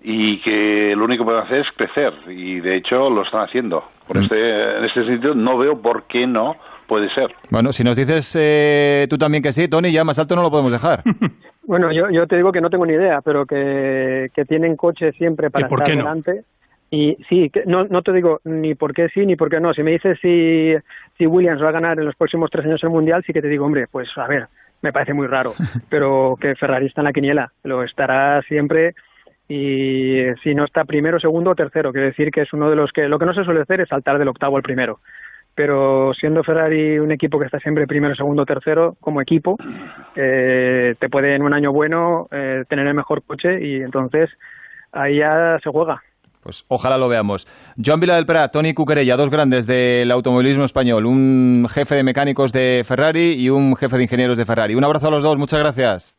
y 0.01 0.39
que 0.41 0.93
lo 0.95 1.05
único 1.05 1.23
que 1.23 1.31
pueden 1.31 1.45
hacer 1.45 1.59
es 1.61 1.67
crecer 1.75 2.13
y 2.27 2.59
de 2.59 2.77
hecho 2.77 3.09
lo 3.09 3.23
están 3.23 3.41
haciendo. 3.41 3.83
Por 4.07 4.19
mm. 4.19 4.23
este, 4.23 4.77
en 4.77 4.85
este 4.85 5.05
sentido 5.05 5.35
no 5.35 5.57
veo 5.57 5.81
por 5.81 6.03
qué 6.03 6.27
no 6.27 6.55
puede 6.87 7.09
ser. 7.13 7.33
Bueno, 7.49 7.71
si 7.71 7.83
nos 7.83 7.95
dices 7.95 8.35
eh, 8.39 9.07
tú 9.09 9.17
también 9.17 9.43
que 9.43 9.53
sí, 9.53 9.67
Tony, 9.67 9.91
ya 9.91 10.03
más 10.03 10.19
alto 10.19 10.35
no 10.35 10.41
lo 10.41 10.51
podemos 10.51 10.71
dejar. 10.71 11.03
bueno, 11.63 11.91
yo, 11.91 12.09
yo 12.09 12.27
te 12.27 12.35
digo 12.35 12.51
que 12.51 12.61
no 12.61 12.69
tengo 12.69 12.85
ni 12.85 12.93
idea, 12.93 13.21
pero 13.21 13.45
que, 13.45 14.29
que 14.33 14.45
tienen 14.45 14.75
coche 14.75 15.11
siempre 15.13 15.49
para 15.49 15.67
estar 15.67 15.83
adelante. 15.83 16.43
Y 16.91 17.17
sí, 17.27 17.51
no, 17.65 17.85
no 17.85 18.01
te 18.03 18.13
digo 18.13 18.39
ni 18.43 18.75
por 18.75 18.93
qué 18.93 19.09
sí 19.09 19.25
ni 19.25 19.35
por 19.35 19.49
qué 19.49 19.59
no. 19.59 19.73
Si 19.73 19.83
me 19.83 19.91
dices 19.91 20.17
si, 20.21 20.73
si 21.17 21.25
Williams 21.25 21.61
va 21.61 21.69
a 21.69 21.73
ganar 21.73 21.99
en 21.99 22.05
los 22.05 22.15
próximos 22.15 22.49
tres 22.51 22.65
años 22.65 22.83
el 22.83 22.89
Mundial, 22.89 23.23
sí 23.25 23.33
que 23.33 23.41
te 23.41 23.47
digo, 23.47 23.65
hombre, 23.65 23.87
pues 23.91 24.07
a 24.17 24.27
ver, 24.27 24.47
me 24.81 24.93
parece 24.93 25.13
muy 25.13 25.27
raro, 25.27 25.53
pero 25.89 26.37
que 26.39 26.55
Ferrari 26.55 26.85
está 26.85 27.01
en 27.01 27.05
la 27.05 27.13
quiniela, 27.13 27.51
lo 27.63 27.83
estará 27.83 28.41
siempre 28.43 28.93
y 29.47 30.23
si 30.43 30.55
no 30.55 30.65
está 30.65 30.85
primero, 30.85 31.19
segundo 31.19 31.51
o 31.51 31.55
tercero, 31.55 31.91
quiere 31.91 32.07
decir 32.07 32.31
que 32.31 32.41
es 32.41 32.53
uno 32.53 32.69
de 32.69 32.75
los 32.75 32.91
que 32.91 33.07
lo 33.07 33.19
que 33.19 33.25
no 33.25 33.33
se 33.33 33.43
suele 33.43 33.61
hacer 33.61 33.81
es 33.81 33.89
saltar 33.89 34.17
del 34.17 34.27
octavo 34.27 34.57
al 34.57 34.63
primero. 34.63 34.99
Pero 35.55 36.13
siendo 36.13 36.43
Ferrari 36.43 36.99
un 36.99 37.11
equipo 37.11 37.39
que 37.39 37.45
está 37.45 37.59
siempre 37.59 37.87
primero, 37.87 38.13
segundo, 38.13 38.45
tercero, 38.45 38.97
como 38.99 39.21
equipo, 39.21 39.57
eh, 40.15 40.95
te 40.99 41.09
puede 41.09 41.35
en 41.35 41.41
un 41.41 41.53
año 41.53 41.71
bueno 41.71 42.27
eh, 42.31 42.65
tener 42.67 42.85
el 42.87 42.93
mejor 42.93 43.23
coche 43.23 43.65
y 43.65 43.81
entonces 43.81 44.29
ahí 44.91 45.19
ya 45.19 45.57
se 45.63 45.69
juega. 45.69 46.01
Pues 46.41 46.63
ojalá 46.67 46.97
lo 46.97 47.07
veamos. 47.07 47.47
Joan 47.83 47.99
Vila 47.99 48.15
del 48.17 48.27
Prat, 48.27 48.51
Tony 48.51 48.75
Cuquerella, 48.75 49.17
dos 49.17 49.31
grandes 49.31 49.65
del 49.65 50.11
automovilismo 50.11 50.65
español, 50.65 51.07
un 51.07 51.67
jefe 51.71 51.95
de 51.95 52.03
mecánicos 52.03 52.53
de 52.53 52.83
Ferrari 52.85 53.33
y 53.33 53.49
un 53.49 53.75
jefe 53.75 53.97
de 53.97 54.03
ingenieros 54.03 54.37
de 54.37 54.45
Ferrari. 54.45 54.75
Un 54.75 54.83
abrazo 54.83 55.07
a 55.07 55.11
los 55.11 55.23
dos, 55.23 55.37
muchas 55.37 55.59
gracias. 55.59 56.15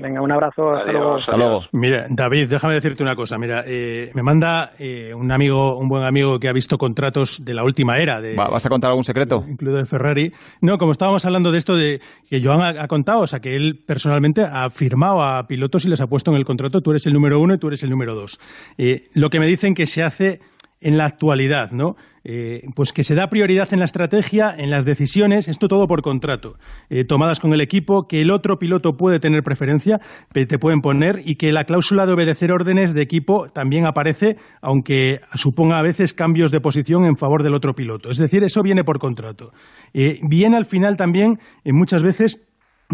Venga, 0.00 0.22
un 0.22 0.32
abrazo. 0.32 0.74
Hasta 0.74 0.92
luego. 0.92 1.16
Hasta 1.16 1.36
luego. 1.36 1.60
Mira, 1.72 2.06
David, 2.08 2.48
déjame 2.48 2.74
decirte 2.74 3.02
una 3.02 3.14
cosa. 3.14 3.38
Mira, 3.38 3.64
eh, 3.66 4.10
me 4.14 4.22
manda 4.22 4.72
eh, 4.78 5.12
un 5.14 5.30
amigo, 5.30 5.78
un 5.78 5.88
buen 5.88 6.04
amigo 6.04 6.38
que 6.38 6.48
ha 6.48 6.52
visto 6.52 6.78
contratos 6.78 7.44
de 7.44 7.54
la 7.54 7.64
última 7.64 7.98
era. 7.98 8.20
De, 8.20 8.34
¿Vas 8.34 8.64
a 8.64 8.68
contar 8.68 8.90
algún 8.90 9.04
secreto? 9.04 9.44
incluido 9.46 9.78
de 9.78 9.86
Ferrari. 9.86 10.32
No, 10.60 10.78
como 10.78 10.92
estábamos 10.92 11.24
hablando 11.24 11.52
de 11.52 11.58
esto 11.58 11.76
de 11.76 12.00
que 12.28 12.42
Joan 12.42 12.62
ha, 12.62 12.82
ha 12.82 12.88
contado, 12.88 13.20
o 13.20 13.26
sea, 13.26 13.40
que 13.40 13.56
él 13.56 13.82
personalmente 13.86 14.42
ha 14.42 14.70
firmado 14.70 15.22
a 15.22 15.46
pilotos 15.46 15.84
y 15.84 15.88
les 15.88 16.00
ha 16.00 16.06
puesto 16.06 16.30
en 16.30 16.36
el 16.36 16.44
contrato, 16.44 16.80
tú 16.80 16.90
eres 16.90 17.06
el 17.06 17.12
número 17.12 17.40
uno 17.40 17.54
y 17.54 17.58
tú 17.58 17.68
eres 17.68 17.82
el 17.82 17.90
número 17.90 18.14
dos. 18.14 18.40
Eh, 18.78 19.04
lo 19.14 19.30
que 19.30 19.40
me 19.40 19.46
dicen 19.46 19.74
que 19.74 19.86
se 19.86 20.02
hace 20.02 20.40
en 20.80 20.96
la 20.96 21.04
actualidad, 21.04 21.72
¿no? 21.72 21.96
Eh, 22.24 22.62
pues 22.74 22.92
que 22.92 23.04
se 23.04 23.14
da 23.14 23.28
prioridad 23.28 23.72
en 23.72 23.78
la 23.78 23.84
estrategia, 23.84 24.54
en 24.56 24.70
las 24.70 24.84
decisiones, 24.84 25.48
esto 25.48 25.68
todo 25.68 25.86
por 25.86 26.02
contrato, 26.02 26.58
eh, 26.90 27.04
tomadas 27.04 27.40
con 27.40 27.52
el 27.54 27.60
equipo, 27.60 28.06
que 28.06 28.20
el 28.20 28.30
otro 28.30 28.58
piloto 28.58 28.96
puede 28.96 29.20
tener 29.20 29.42
preferencia, 29.42 30.00
te 30.32 30.58
pueden 30.58 30.80
poner, 30.80 31.22
y 31.24 31.36
que 31.36 31.52
la 31.52 31.64
cláusula 31.64 32.06
de 32.06 32.12
obedecer 32.12 32.52
órdenes 32.52 32.94
de 32.94 33.02
equipo 33.02 33.48
también 33.48 33.86
aparece, 33.86 34.36
aunque 34.60 35.20
suponga 35.34 35.78
a 35.78 35.82
veces 35.82 36.12
cambios 36.12 36.50
de 36.50 36.60
posición 36.60 37.04
en 37.04 37.16
favor 37.16 37.42
del 37.42 37.54
otro 37.54 37.74
piloto. 37.74 38.10
Es 38.10 38.18
decir, 38.18 38.42
eso 38.44 38.62
viene 38.62 38.84
por 38.84 38.98
contrato. 38.98 39.52
Eh, 39.94 40.18
viene 40.22 40.56
al 40.56 40.66
final 40.66 40.96
también, 40.96 41.38
muchas 41.64 42.02
veces, 42.02 42.46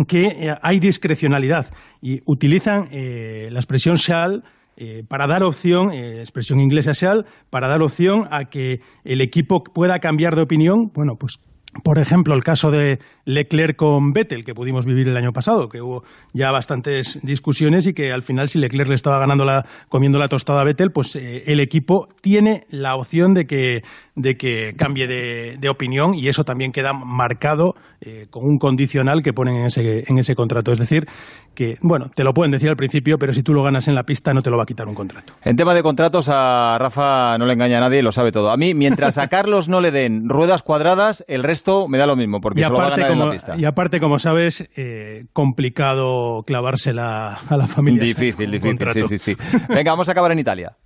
que 0.06 0.54
hay 0.60 0.78
discrecionalidad 0.78 1.72
y 2.02 2.20
utilizan 2.26 2.88
la 2.92 3.58
expresión 3.58 3.96
shall 3.96 4.44
eh, 4.76 5.02
para 5.08 5.26
dar 5.26 5.42
opción, 5.42 5.92
eh, 5.92 6.20
expresión 6.20 6.60
inglesa 6.60 6.92
shall, 6.92 7.24
para 7.50 7.68
dar 7.68 7.82
opción 7.82 8.24
a 8.30 8.44
que 8.44 8.80
el 9.04 9.20
equipo 9.20 9.62
pueda 9.62 9.98
cambiar 9.98 10.36
de 10.36 10.42
opinión. 10.42 10.90
Bueno, 10.94 11.14
pues 11.18 11.40
por 11.82 11.98
ejemplo, 11.98 12.34
el 12.34 12.42
caso 12.42 12.70
de 12.70 12.98
Leclerc 13.24 13.76
con 13.76 14.12
Vettel, 14.12 14.44
que 14.44 14.54
pudimos 14.54 14.86
vivir 14.86 15.08
el 15.08 15.16
año 15.16 15.32
pasado, 15.32 15.68
que 15.68 15.80
hubo 15.80 16.02
ya 16.32 16.50
bastantes 16.50 17.20
discusiones 17.22 17.86
y 17.86 17.94
que 17.94 18.12
al 18.12 18.22
final, 18.22 18.48
si 18.48 18.58
Leclerc 18.58 18.88
le 18.88 18.94
estaba 18.94 19.18
ganando 19.18 19.44
la, 19.44 19.66
comiendo 19.88 20.18
la 20.18 20.28
tostada 20.28 20.60
a 20.60 20.64
Vettel, 20.64 20.90
pues 20.90 21.16
eh, 21.16 21.44
el 21.46 21.60
equipo 21.60 22.08
tiene 22.20 22.62
la 22.70 22.96
opción 22.96 23.34
de 23.34 23.46
que, 23.46 23.82
de 24.14 24.36
que 24.36 24.74
cambie 24.76 25.06
de, 25.06 25.56
de 25.58 25.68
opinión 25.68 26.14
y 26.14 26.28
eso 26.28 26.44
también 26.44 26.72
queda 26.72 26.92
marcado 26.92 27.74
eh, 28.00 28.26
con 28.30 28.44
un 28.44 28.58
condicional 28.58 29.22
que 29.22 29.32
ponen 29.32 29.56
en 29.56 29.66
ese, 29.66 30.04
en 30.06 30.18
ese 30.18 30.34
contrato. 30.34 30.72
Es 30.72 30.78
decir, 30.78 31.06
que, 31.54 31.76
bueno, 31.82 32.10
te 32.14 32.24
lo 32.24 32.32
pueden 32.32 32.52
decir 32.52 32.68
al 32.68 32.76
principio, 32.76 33.18
pero 33.18 33.32
si 33.32 33.42
tú 33.42 33.52
lo 33.52 33.62
ganas 33.62 33.88
en 33.88 33.94
la 33.94 34.04
pista 34.04 34.32
no 34.34 34.42
te 34.42 34.50
lo 34.50 34.56
va 34.56 34.64
a 34.64 34.66
quitar 34.66 34.86
un 34.86 34.94
contrato. 34.94 35.32
En 35.42 35.56
tema 35.56 35.74
de 35.74 35.82
contratos, 35.82 36.28
a 36.28 36.76
Rafa 36.78 37.38
no 37.38 37.46
le 37.46 37.54
engaña 37.54 37.78
a 37.78 37.80
nadie, 37.80 38.02
lo 38.02 38.12
sabe 38.12 38.32
todo. 38.32 38.50
A 38.50 38.56
mí, 38.56 38.74
mientras 38.74 39.18
a 39.18 39.26
Carlos 39.28 39.68
no 39.68 39.80
le 39.80 39.90
den 39.90 40.28
ruedas 40.28 40.62
cuadradas, 40.62 41.24
el 41.26 41.42
resto 41.42 41.65
me 41.88 41.98
da 41.98 42.06
lo 42.06 42.16
mismo, 42.16 42.40
porque 42.40 42.60
Y 42.60 42.64
se 42.64 42.70
lo 42.70 42.76
va 42.76 42.84
a 42.84 42.86
aparte, 42.86 43.02
en 43.02 43.08
como, 43.08 43.26
la 43.26 43.32
pista. 43.32 43.56
y 43.56 43.64
aparte, 43.64 44.00
como 44.00 44.18
sabes, 44.18 44.68
eh, 44.76 45.26
complicado 45.32 46.42
clavársela 46.46 47.34
a 47.48 47.56
la 47.56 47.66
familia. 47.66 48.02
Difícil, 48.02 48.50
difícil, 48.50 48.60
contrato. 48.60 49.08
sí, 49.08 49.18
sí, 49.18 49.34
sí. 49.34 49.58
Venga, 49.68 49.92
vamos 49.92 50.08
a 50.08 50.12
acabar 50.12 50.32
en 50.32 50.38
Italia. 50.38 50.76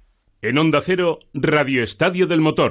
En 0.42 0.56
Onda 0.56 0.80
Cero, 0.82 1.18
Radio 1.34 1.82
Estadio 1.82 2.26
del 2.26 2.40
Motor. 2.40 2.56